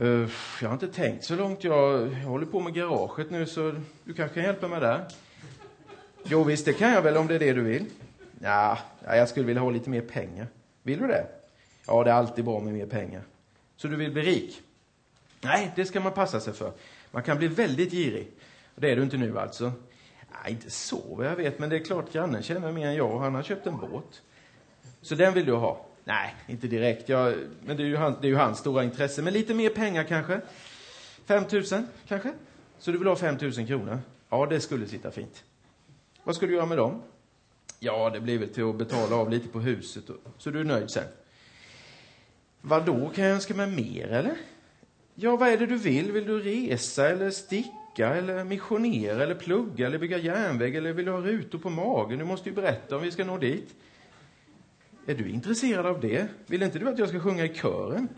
Uh, 0.00 0.30
jag 0.62 0.68
har 0.68 0.74
inte 0.74 0.88
tänkt 0.88 1.24
så 1.24 1.36
långt. 1.36 1.64
Jag, 1.64 2.02
jag 2.02 2.28
håller 2.28 2.46
på 2.46 2.60
med 2.60 2.74
garaget 2.74 3.30
nu, 3.30 3.46
så 3.46 3.74
du 4.04 4.14
kanske 4.14 4.34
kan 4.34 4.44
hjälpa 4.44 4.68
mig 4.68 4.80
där? 4.80 5.04
Jo, 6.24 6.44
visst, 6.44 6.64
det 6.64 6.72
kan 6.72 6.90
jag 6.90 7.02
väl 7.02 7.16
om 7.16 7.26
det 7.26 7.34
är 7.34 7.38
det 7.38 7.52
du 7.52 7.62
vill. 7.62 7.84
Ja, 8.40 8.78
jag 9.06 9.28
skulle 9.28 9.46
vilja 9.46 9.62
ha 9.62 9.70
lite 9.70 9.90
mer 9.90 10.00
pengar. 10.00 10.46
Vill 10.82 10.98
du 10.98 11.06
det? 11.06 11.26
Ja, 11.88 12.04
det 12.04 12.10
är 12.10 12.14
alltid 12.14 12.44
bra 12.44 12.60
med 12.60 12.74
mer 12.74 12.86
pengar. 12.86 13.22
Så 13.76 13.88
du 13.88 13.96
vill 13.96 14.12
bli 14.12 14.22
rik? 14.22 14.62
Nej, 15.40 15.72
det 15.76 15.84
ska 15.84 16.00
man 16.00 16.12
passa 16.12 16.40
sig 16.40 16.52
för. 16.52 16.72
Man 17.10 17.22
kan 17.22 17.38
bli 17.38 17.48
väldigt 17.48 17.90
girig. 17.90 18.30
Det 18.74 18.90
är 18.90 18.96
du 18.96 19.02
inte 19.02 19.16
nu 19.16 19.38
alltså? 19.38 19.72
Nej, 20.32 20.52
inte 20.52 20.70
så 20.70 21.14
vad 21.14 21.26
jag 21.26 21.36
vet, 21.36 21.58
men 21.58 21.68
det 21.68 21.76
är 21.76 21.84
klart 21.84 22.12
grannen 22.12 22.42
tjänar 22.42 22.72
mer 22.72 22.86
än 22.86 22.94
jag 22.94 23.14
och 23.14 23.20
han 23.20 23.34
har 23.34 23.42
köpt 23.42 23.66
en 23.66 23.76
båt. 23.76 24.22
Så 25.02 25.14
den 25.14 25.34
vill 25.34 25.46
du 25.46 25.52
ha? 25.52 25.86
Nej, 26.04 26.34
inte 26.46 26.66
direkt. 26.66 27.08
Jag, 27.08 27.34
men 27.64 27.76
det 27.76 27.82
är, 27.82 27.86
ju 27.86 27.96
han, 27.96 28.16
det 28.20 28.26
är 28.26 28.30
ju 28.30 28.36
hans 28.36 28.58
stora 28.58 28.84
intresse. 28.84 29.22
Men 29.22 29.32
lite 29.32 29.54
mer 29.54 29.70
pengar 29.70 30.04
kanske? 30.04 30.40
5 31.24 31.44
000 31.52 31.62
kanske? 32.08 32.32
Så 32.78 32.90
du 32.90 32.98
vill 32.98 33.08
ha 33.08 33.16
5 33.16 33.36
000 33.40 33.52
kronor? 33.66 33.98
Ja, 34.28 34.46
det 34.46 34.60
skulle 34.60 34.86
sitta 34.86 35.10
fint. 35.10 35.44
Vad 36.24 36.36
ska 36.36 36.46
du 36.46 36.54
göra 36.54 36.66
med 36.66 36.78
dem? 36.78 37.02
Ja, 37.78 38.10
det 38.10 38.20
blir 38.20 38.38
väl 38.38 38.48
till 38.48 38.70
att 38.70 38.76
betala 38.76 39.16
av 39.16 39.30
lite 39.30 39.48
på 39.48 39.60
huset, 39.60 40.10
och, 40.10 40.16
så 40.38 40.50
du 40.50 40.60
är 40.60 40.64
nöjd 40.64 40.90
sen. 40.90 41.04
Vad 42.60 42.86
då 42.86 43.08
kan 43.08 43.24
jag 43.24 43.34
önska 43.34 43.54
mig 43.54 43.66
mer, 43.66 44.08
eller? 44.08 44.34
Ja, 45.14 45.36
vad 45.36 45.48
är 45.48 45.58
det 45.58 45.66
du 45.66 45.76
vill? 45.76 46.12
Vill 46.12 46.26
du 46.26 46.40
resa 46.40 47.08
eller 47.08 47.30
sticka 47.30 48.14
eller 48.14 48.44
missionera 48.44 49.22
eller 49.22 49.34
plugga 49.34 49.86
eller 49.86 49.98
bygga 49.98 50.18
järnväg 50.18 50.76
eller 50.76 50.92
vill 50.92 51.04
du 51.04 51.10
ha 51.10 51.20
rutor 51.20 51.58
på 51.58 51.70
magen? 51.70 52.18
Du 52.18 52.24
måste 52.24 52.48
ju 52.48 52.54
berätta 52.54 52.96
om 52.96 53.02
vi 53.02 53.10
ska 53.10 53.24
nå 53.24 53.38
dit. 53.38 53.74
Är 55.06 55.14
du 55.14 55.28
intresserad 55.28 55.86
av 55.86 56.00
det? 56.00 56.28
Vill 56.46 56.62
inte 56.62 56.78
du 56.78 56.88
att 56.88 56.98
jag 56.98 57.08
ska 57.08 57.20
sjunga 57.20 57.44
i 57.44 57.54
kören? 57.54 58.08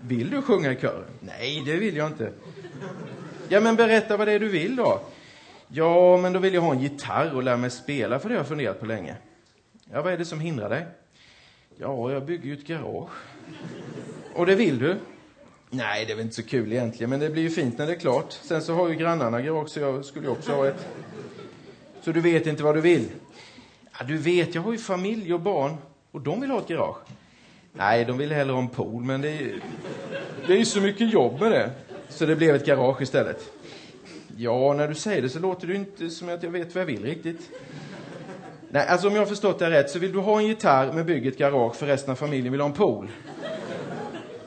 Vill 0.00 0.30
du 0.30 0.42
sjunga 0.42 0.72
i 0.72 0.76
kören? 0.76 1.10
Nej, 1.20 1.62
det 1.66 1.76
vill 1.76 1.96
jag 1.96 2.06
inte. 2.06 2.32
Ja, 3.48 3.60
men 3.60 3.76
berätta 3.76 4.16
vad 4.16 4.28
det 4.28 4.32
är 4.32 4.40
du 4.40 4.48
vill 4.48 4.76
då. 4.76 5.00
Ja, 5.68 6.16
men 6.16 6.32
då 6.32 6.38
vill 6.38 6.54
jag 6.54 6.60
ha 6.60 6.72
en 6.72 6.80
gitarr 6.80 7.34
och 7.34 7.42
lära 7.42 7.56
mig 7.56 7.70
spela, 7.70 8.18
för 8.18 8.28
det 8.28 8.34
har 8.34 8.40
jag 8.40 8.48
funderat 8.48 8.80
på 8.80 8.86
länge. 8.86 9.16
Ja, 9.92 10.02
vad 10.02 10.12
är 10.12 10.18
det 10.18 10.24
som 10.24 10.40
hindrar 10.40 10.68
dig? 10.68 10.86
Ja, 11.82 12.12
jag 12.12 12.24
bygger 12.24 12.44
ju 12.44 12.54
ett 12.54 12.66
garage. 12.66 13.10
Och 14.34 14.46
det 14.46 14.54
vill 14.54 14.78
du? 14.78 14.96
Nej, 15.70 16.04
det 16.06 16.12
är 16.12 16.16
väl 16.16 16.24
inte 16.24 16.36
så 16.36 16.42
kul 16.42 16.72
egentligen, 16.72 17.10
men 17.10 17.20
det 17.20 17.30
blir 17.30 17.42
ju 17.42 17.50
fint 17.50 17.78
när 17.78 17.86
det 17.86 17.92
är 17.92 17.98
klart. 17.98 18.32
Sen 18.32 18.62
så 18.62 18.74
har 18.74 18.88
ju 18.88 18.94
grannarna 18.94 19.40
garage, 19.40 19.68
så 19.68 19.80
jag 19.80 20.04
skulle 20.04 20.26
ju 20.26 20.32
också 20.32 20.52
ha 20.52 20.68
ett. 20.68 20.88
Så 22.02 22.12
du 22.12 22.20
vet 22.20 22.46
inte 22.46 22.62
vad 22.62 22.74
du 22.74 22.80
vill? 22.80 23.08
Ja, 23.98 24.04
du 24.04 24.16
vet, 24.16 24.54
jag 24.54 24.62
har 24.62 24.72
ju 24.72 24.78
familj 24.78 25.34
och 25.34 25.40
barn, 25.40 25.76
och 26.10 26.20
de 26.20 26.40
vill 26.40 26.50
ha 26.50 26.58
ett 26.58 26.68
garage. 26.68 26.98
Nej, 27.72 28.04
de 28.04 28.18
vill 28.18 28.32
hellre 28.32 28.52
ha 28.52 28.60
en 28.60 28.68
pool, 28.68 29.02
men 29.02 29.20
det 29.20 29.30
är, 29.30 29.60
det 30.46 30.52
är 30.52 30.58
ju 30.58 30.64
så 30.64 30.80
mycket 30.80 31.12
jobb 31.12 31.40
med 31.40 31.52
det. 31.52 31.70
Så 32.08 32.26
det 32.26 32.36
blev 32.36 32.54
ett 32.54 32.66
garage 32.66 33.02
istället. 33.02 33.52
Ja, 34.36 34.74
när 34.74 34.88
du 34.88 34.94
säger 34.94 35.22
det 35.22 35.28
så 35.28 35.38
låter 35.38 35.66
det 35.66 35.74
inte 35.74 36.10
som 36.10 36.28
att 36.28 36.42
jag 36.42 36.50
vet 36.50 36.74
vad 36.74 36.82
jag 36.82 36.86
vill 36.86 37.04
riktigt. 37.04 37.50
Nej, 38.72 38.86
alltså 38.86 39.08
om 39.08 39.14
jag 39.14 39.20
har 39.20 39.26
förstått 39.26 39.58
det 39.58 39.70
rätt 39.70 39.90
så 39.90 39.98
vill 39.98 40.12
du 40.12 40.18
ha 40.18 40.40
en 40.40 40.46
gitarr 40.46 40.92
men 40.92 41.06
bygga 41.06 41.30
ett 41.30 41.38
garage 41.38 41.76
för 41.76 41.86
resten 41.86 42.10
av 42.10 42.16
familjen 42.16 42.52
vill 42.52 42.60
ha 42.60 42.68
en 42.68 42.74
pool. 42.74 43.08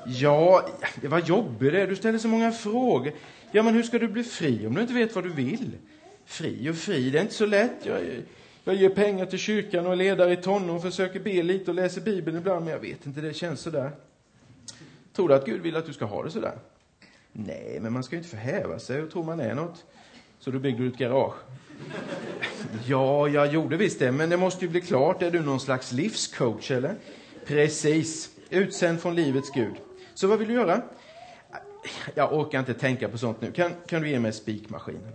Ja, 0.05 0.69
vad 1.03 1.27
jobbig 1.27 1.73
det 1.73 1.81
är. 1.81 1.87
Du 1.87 1.95
ställer 1.95 2.19
så 2.19 2.27
många 2.27 2.51
frågor. 2.51 3.11
Ja, 3.51 3.63
men 3.63 3.73
hur 3.73 3.83
ska 3.83 3.99
du 3.99 4.07
bli 4.07 4.23
fri 4.23 4.67
om 4.67 4.73
du 4.73 4.81
inte 4.81 4.93
vet 4.93 5.15
vad 5.15 5.23
du 5.23 5.29
vill? 5.29 5.71
Fri 6.25 6.69
och 6.69 6.75
fri, 6.75 7.09
det 7.09 7.17
är 7.17 7.21
inte 7.21 7.33
så 7.33 7.45
lätt. 7.45 7.85
Jag, 7.85 7.99
jag 8.63 8.75
ger 8.75 8.89
pengar 8.89 9.25
till 9.25 9.39
kyrkan 9.39 9.85
och 9.85 9.91
är 9.91 9.95
ledare 9.95 10.33
i 10.33 10.37
tonår, 10.37 10.79
försöker 10.79 11.19
be 11.19 11.43
lite 11.43 11.71
och 11.71 11.75
läser 11.75 12.01
Bibeln 12.01 12.37
ibland, 12.37 12.65
men 12.65 12.73
jag 12.73 12.79
vet 12.79 13.05
inte, 13.05 13.21
det 13.21 13.33
känns 13.33 13.59
sådär. 13.59 13.91
Tror 15.15 15.29
du 15.29 15.35
att 15.35 15.45
Gud 15.45 15.61
vill 15.61 15.75
att 15.75 15.85
du 15.85 15.93
ska 15.93 16.05
ha 16.05 16.23
det 16.23 16.31
sådär? 16.31 16.57
Nej, 17.31 17.77
men 17.81 17.93
man 17.93 18.03
ska 18.03 18.15
ju 18.15 18.17
inte 18.17 18.29
förhäva 18.29 18.79
sig 18.79 19.01
och 19.01 19.11
tro 19.11 19.23
man 19.23 19.39
är 19.39 19.55
något. 19.55 19.85
Så 20.43 20.51
då 20.51 20.59
byggde 20.59 20.83
du 20.83 20.87
ett 20.87 20.97
garage. 20.97 21.33
Ja, 22.85 23.27
jag 23.27 23.53
gjorde 23.53 23.77
visst 23.77 23.99
det, 23.99 24.11
men 24.11 24.29
det 24.29 24.37
måste 24.37 24.65
ju 24.65 24.71
bli 24.71 24.81
klart. 24.81 25.21
Är 25.21 25.31
du 25.31 25.39
någon 25.39 25.59
slags 25.59 25.91
livscoach, 25.91 26.71
eller? 26.71 26.95
Precis. 27.45 28.29
Utsänd 28.49 29.01
från 29.01 29.15
livets 29.15 29.51
Gud. 29.51 29.73
Så 30.13 30.27
vad 30.27 30.39
vill 30.39 30.47
du 30.47 30.53
göra? 30.53 30.81
Jag 32.15 32.33
orkar 32.33 32.59
inte 32.59 32.73
tänka 32.73 33.09
på 33.09 33.17
sånt 33.17 33.41
nu. 33.41 33.51
Kan, 33.51 33.71
kan 33.87 34.01
du 34.01 34.09
ge 34.09 34.19
mig 34.19 34.33
spikmaskinen? 34.33 35.13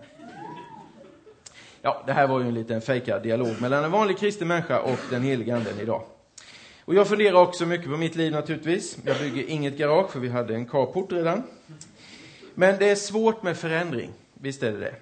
Ja, 1.82 2.02
det 2.06 2.12
här 2.12 2.26
var 2.26 2.40
ju 2.40 2.48
en 2.48 2.54
liten 2.54 2.80
fejkad 2.80 3.22
dialog 3.22 3.60
mellan 3.60 3.84
en 3.84 3.90
vanlig 3.90 4.18
kristen 4.18 4.48
människa 4.48 4.80
och 4.80 4.98
den 5.10 5.22
heliga 5.22 5.56
anden 5.56 5.80
idag. 5.80 6.02
Och 6.84 6.94
jag 6.94 7.08
funderar 7.08 7.40
också 7.40 7.66
mycket 7.66 7.86
på 7.86 7.96
mitt 7.96 8.16
liv 8.16 8.32
naturligtvis. 8.32 8.98
Jag 9.04 9.18
bygger 9.18 9.48
inget 9.48 9.78
garage, 9.78 10.10
för 10.10 10.20
vi 10.20 10.28
hade 10.28 10.54
en 10.54 10.66
carport 10.66 11.12
redan. 11.12 11.42
Men 12.54 12.78
det 12.78 12.90
är 12.90 12.94
svårt 12.94 13.42
med 13.42 13.56
förändring, 13.56 14.10
visst 14.34 14.62
är 14.62 14.72
det 14.72 14.78
det. 14.78 14.94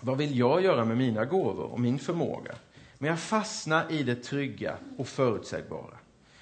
Vad 0.00 0.16
vill 0.16 0.38
jag 0.38 0.62
göra 0.62 0.84
med 0.84 0.96
mina 0.96 1.24
gåvor 1.24 1.72
och 1.72 1.80
min 1.80 1.98
förmåga? 1.98 2.54
Men 2.98 3.10
jag 3.10 3.20
fastnar 3.20 3.92
i 3.92 4.02
det 4.02 4.14
trygga 4.14 4.76
och 4.98 5.08
förutsägbara. 5.08 5.96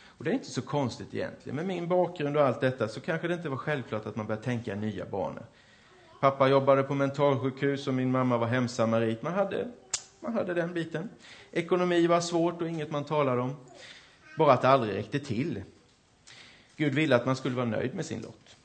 Och 0.07 0.25
det 0.25 0.31
är 0.31 0.35
inte 0.35 0.51
så 0.51 0.63
konstigt 0.63 1.15
egentligen. 1.15 1.57
Med 1.57 1.67
min 1.67 1.89
bakgrund 1.89 2.37
och 2.37 2.43
allt 2.43 2.61
detta 2.61 2.89
så 2.89 3.01
kanske 3.01 3.29
det 3.29 3.35
inte 3.35 3.49
var 3.49 3.57
självklart 3.57 4.07
att 4.07 4.17
man 4.17 4.27
började 4.27 4.45
tänka 4.45 4.73
i 4.73 4.77
nya 4.77 5.05
banor. 5.05 5.43
Pappa 6.21 6.49
jobbade 6.49 6.83
på 6.83 6.95
mentalsjukhus 6.95 7.87
och 7.89 7.95
min 7.95 8.11
mamma 8.11 8.39
var 8.39 8.47
hemsamarit. 8.47 9.23
Man 9.23 9.33
hade, 9.33 9.71
man 10.21 10.35
hade 10.35 10.55
den 10.55 10.75
biten. 10.75 11.09
Ekonomi 11.53 12.07
var 12.07 12.21
svårt 12.21 12.63
och 12.63 12.69
inget 12.69 12.91
man 12.91 13.05
talade 13.05 13.41
om. 13.41 13.57
Bara 14.39 14.53
att 14.53 14.63
det 14.63 14.69
aldrig 14.69 14.95
räckte 14.95 15.19
till. 15.19 15.63
Gud 16.77 16.95
ville 16.95 17.17
att 17.17 17.27
man 17.27 17.37
skulle 17.37 17.57
vara 17.57 17.67
nöjd 17.67 17.95
med 17.95 18.07
sin 18.07 18.23
lott. 18.23 18.57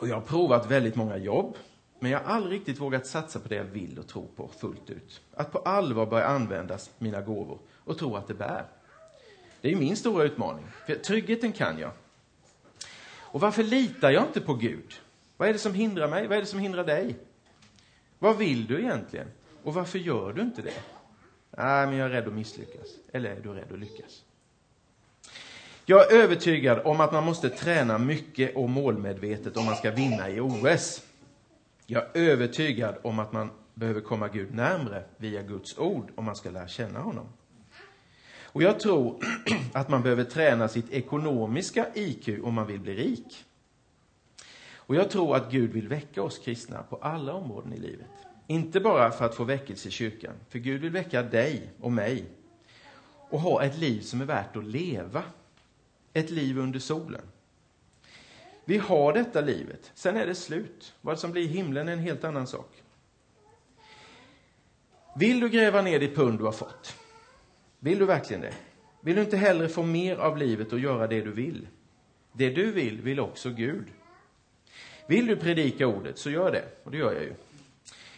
Och 0.00 0.08
jag 0.08 0.14
har 0.14 0.22
provat 0.22 0.70
väldigt 0.70 0.96
många 0.96 1.16
jobb, 1.16 1.56
men 2.02 2.10
jag 2.10 2.20
har 2.20 2.34
aldrig 2.34 2.60
riktigt 2.60 2.80
vågat 2.80 3.06
satsa 3.06 3.40
på 3.40 3.48
det 3.48 3.54
jag 3.54 3.64
vill 3.64 3.98
och 3.98 4.06
tror 4.06 4.26
på 4.36 4.48
fullt 4.48 4.90
ut. 4.90 5.20
Att 5.34 5.52
på 5.52 5.58
allvar 5.58 6.06
börja 6.06 6.26
använda 6.26 6.78
mina 6.98 7.20
gåvor 7.20 7.58
och 7.84 7.98
tro 7.98 8.16
att 8.16 8.28
det 8.28 8.34
bär. 8.34 8.64
Det 9.60 9.72
är 9.72 9.76
min 9.76 9.96
stora 9.96 10.24
utmaning. 10.24 10.64
För 10.86 10.94
tryggheten 10.94 11.52
kan 11.52 11.78
jag. 11.78 11.90
Och 13.18 13.40
varför 13.40 13.62
litar 13.62 14.10
jag 14.10 14.22
inte 14.22 14.40
på 14.40 14.54
Gud? 14.54 15.00
Vad 15.36 15.48
är 15.48 15.52
det 15.52 15.58
som 15.58 15.74
hindrar 15.74 16.08
mig? 16.08 16.26
Vad 16.26 16.36
är 16.36 16.40
det 16.40 16.46
som 16.46 16.58
hindrar 16.58 16.84
dig? 16.84 17.16
Vad 18.18 18.38
vill 18.38 18.66
du 18.66 18.80
egentligen? 18.80 19.28
Och 19.62 19.74
varför 19.74 19.98
gör 19.98 20.32
du 20.32 20.42
inte 20.42 20.62
det? 20.62 20.82
Nej, 21.50 21.86
men 21.86 21.96
jag 21.96 22.06
är 22.06 22.10
rädd 22.10 22.28
att 22.28 22.34
misslyckas. 22.34 22.88
Eller 23.12 23.30
är 23.30 23.40
du 23.40 23.52
rädd 23.52 23.72
att 23.72 23.78
lyckas? 23.78 24.22
Jag 25.84 26.12
är 26.12 26.16
övertygad 26.16 26.80
om 26.84 27.00
att 27.00 27.12
man 27.12 27.24
måste 27.24 27.48
träna 27.48 27.98
mycket 27.98 28.56
och 28.56 28.70
målmedvetet 28.70 29.56
om 29.56 29.64
man 29.64 29.76
ska 29.76 29.90
vinna 29.90 30.30
i 30.30 30.40
OS. 30.40 31.02
Jag 31.86 32.02
är 32.02 32.20
övertygad 32.20 32.94
om 33.02 33.18
att 33.18 33.32
man 33.32 33.50
behöver 33.74 34.00
komma 34.00 34.28
Gud 34.28 34.54
närmre 34.54 35.04
via 35.16 35.42
Guds 35.42 35.78
ord 35.78 36.10
om 36.14 36.24
man 36.24 36.36
ska 36.36 36.50
lära 36.50 36.68
känna 36.68 37.00
honom. 37.00 37.26
Och 38.42 38.62
jag 38.62 38.80
tror 38.80 39.24
att 39.72 39.88
man 39.88 40.02
behöver 40.02 40.24
träna 40.24 40.68
sitt 40.68 40.90
ekonomiska 40.90 41.86
IQ 41.94 42.28
om 42.44 42.54
man 42.54 42.66
vill 42.66 42.80
bli 42.80 42.94
rik. 42.94 43.44
Och 44.74 44.94
jag 44.94 45.10
tror 45.10 45.36
att 45.36 45.50
Gud 45.50 45.72
vill 45.72 45.88
väcka 45.88 46.22
oss 46.22 46.38
kristna 46.38 46.82
på 46.82 46.96
alla 46.96 47.32
områden 47.32 47.72
i 47.72 47.78
livet. 47.78 48.06
Inte 48.46 48.80
bara 48.80 49.10
för 49.10 49.24
att 49.24 49.34
få 49.34 49.44
väckelse 49.44 49.88
i 49.88 49.90
kyrkan, 49.90 50.34
för 50.48 50.58
Gud 50.58 50.80
vill 50.80 50.90
väcka 50.90 51.22
dig 51.22 51.70
och 51.80 51.92
mig 51.92 52.24
och 53.30 53.40
ha 53.40 53.62
ett 53.62 53.78
liv 53.78 54.00
som 54.00 54.20
är 54.20 54.24
värt 54.24 54.56
att 54.56 54.64
leva. 54.64 55.22
Ett 56.12 56.30
liv 56.30 56.58
under 56.58 56.78
solen. 56.78 57.22
Vi 58.64 58.78
har 58.78 59.12
detta 59.12 59.40
livet, 59.40 59.90
sen 59.94 60.16
är 60.16 60.26
det 60.26 60.34
slut. 60.34 60.94
Vad 61.00 61.18
som 61.18 61.32
blir 61.32 61.42
i 61.42 61.46
himlen 61.46 61.88
är 61.88 61.92
en 61.92 61.98
helt 61.98 62.24
annan 62.24 62.46
sak. 62.46 62.82
Vill 65.16 65.40
du 65.40 65.48
gräva 65.48 65.82
ner 65.82 65.98
ditt 65.98 66.14
pund 66.14 66.38
du 66.38 66.44
har 66.44 66.52
fått? 66.52 66.96
Vill 67.78 67.98
du 67.98 68.04
verkligen 68.04 68.42
det? 68.42 68.54
Vill 69.00 69.16
du 69.16 69.22
inte 69.22 69.36
hellre 69.36 69.68
få 69.68 69.82
mer 69.82 70.16
av 70.16 70.38
livet 70.38 70.72
och 70.72 70.78
göra 70.78 71.06
det 71.06 71.20
du 71.20 71.30
vill? 71.30 71.68
Det 72.32 72.50
du 72.50 72.72
vill, 72.72 73.00
vill 73.00 73.20
också 73.20 73.50
Gud. 73.50 73.84
Vill 75.06 75.26
du 75.26 75.36
predika 75.36 75.86
ordet, 75.86 76.18
så 76.18 76.30
gör 76.30 76.52
det. 76.52 76.64
Och 76.84 76.90
det 76.90 76.96
gör 76.96 77.12
jag 77.12 77.22
ju. 77.22 77.34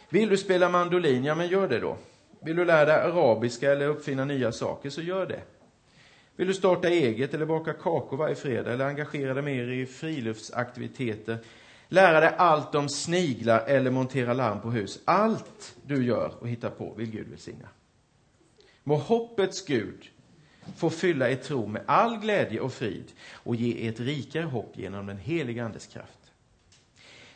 Vill 0.08 0.28
du 0.28 0.36
spela 0.36 0.68
mandolin, 0.68 1.24
ja 1.24 1.34
men 1.34 1.48
gör 1.48 1.68
det 1.68 1.80
då. 1.80 1.96
Vill 2.40 2.56
du 2.56 2.64
lära 2.64 2.84
dig 2.84 2.94
arabiska 2.94 3.72
eller 3.72 3.88
uppfinna 3.88 4.24
nya 4.24 4.52
saker, 4.52 4.90
så 4.90 5.02
gör 5.02 5.26
det. 5.26 5.40
Vill 6.36 6.48
du 6.48 6.54
starta 6.54 6.88
eget 6.88 7.34
eller 7.34 7.46
baka 7.46 7.72
kakor 7.72 8.16
varje 8.16 8.34
fredag 8.34 8.72
eller 8.72 8.84
engagera 8.84 9.34
dig 9.34 9.42
mer 9.42 9.68
i 9.68 9.86
friluftsaktiviteter? 9.86 11.38
Lära 11.88 12.20
dig 12.20 12.34
allt 12.36 12.74
om 12.74 12.88
sniglar 12.88 13.64
eller 13.66 13.90
montera 13.90 14.32
larm 14.32 14.60
på 14.60 14.70
hus. 14.70 15.00
Allt 15.04 15.76
du 15.86 16.06
gör 16.06 16.34
och 16.40 16.48
hittar 16.48 16.70
på 16.70 16.94
vill 16.96 17.10
Gud 17.10 17.28
välsigna. 17.28 17.68
Må 18.82 18.96
hoppets 18.96 19.64
Gud 19.66 20.10
få 20.76 20.90
fylla 20.90 21.30
er 21.30 21.36
tro 21.36 21.66
med 21.66 21.82
all 21.86 22.16
glädje 22.16 22.60
och 22.60 22.72
frid 22.72 23.12
och 23.32 23.56
ge 23.56 23.86
er 23.86 23.90
ett 23.90 24.00
rikare 24.00 24.44
hopp 24.44 24.72
genom 24.74 25.06
den 25.06 25.18
heliga 25.18 25.64
Andes 25.64 25.86
kraft. 25.86 26.18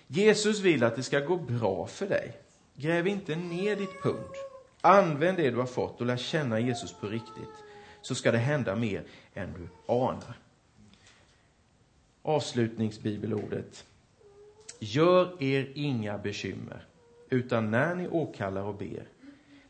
Jesus 0.06 0.61
vill 0.61 0.84
att 0.84 0.96
det 0.96 1.02
ska 1.02 1.20
gå 1.20 1.37
bra 1.37 1.87
för 1.87 2.06
dig. 2.06 2.32
Gräv 2.74 3.06
inte 3.06 3.37
ner 3.37 3.76
ditt 3.76 4.02
pund. 4.02 4.34
Använd 4.80 5.37
det 5.38 5.50
du 5.50 5.56
har 5.56 5.66
fått 5.66 6.00
och 6.00 6.06
lär 6.06 6.16
känna 6.16 6.61
Jesus 6.61 6.92
på 7.00 7.06
riktigt 7.06 7.67
så 8.02 8.14
ska 8.14 8.32
det 8.32 8.38
hända 8.38 8.76
mer 8.76 9.04
än 9.34 9.52
du 9.52 9.92
anar. 9.94 10.38
Avslutningsbibelordet. 12.22 13.84
Gör 14.78 15.42
er 15.42 15.72
inga 15.74 16.18
bekymmer, 16.18 16.87
utan 17.30 17.70
när 17.70 17.94
ni 17.94 18.08
åkallar 18.08 18.62
och 18.62 18.74
ber, 18.74 19.08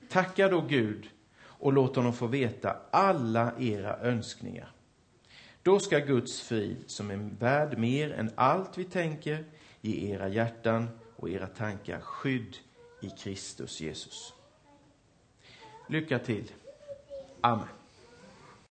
tacka 0.08 0.48
då 0.48 0.60
Gud 0.60 1.08
och 1.40 1.72
låt 1.72 1.96
honom 1.96 2.12
få 2.12 2.26
veta 2.26 2.76
alla 2.90 3.52
era 3.58 3.98
önskningar. 3.98 4.72
Då 5.62 5.80
ska 5.80 5.98
Guds 5.98 6.40
frid, 6.40 6.76
som 6.86 7.10
är 7.10 7.30
värd 7.38 7.78
mer 7.78 8.12
än 8.12 8.30
allt 8.34 8.78
vi 8.78 8.84
tänker, 8.84 9.44
ge 9.80 10.12
era 10.12 10.28
hjärtan 10.28 10.88
och 11.16 11.30
era 11.30 11.46
tankar 11.46 12.00
skydd 12.00 12.56
i 13.00 13.10
Kristus 13.10 13.80
Jesus. 13.80 14.32
Lycka 15.88 16.18
till. 16.18 16.52
Amen. 17.40 17.77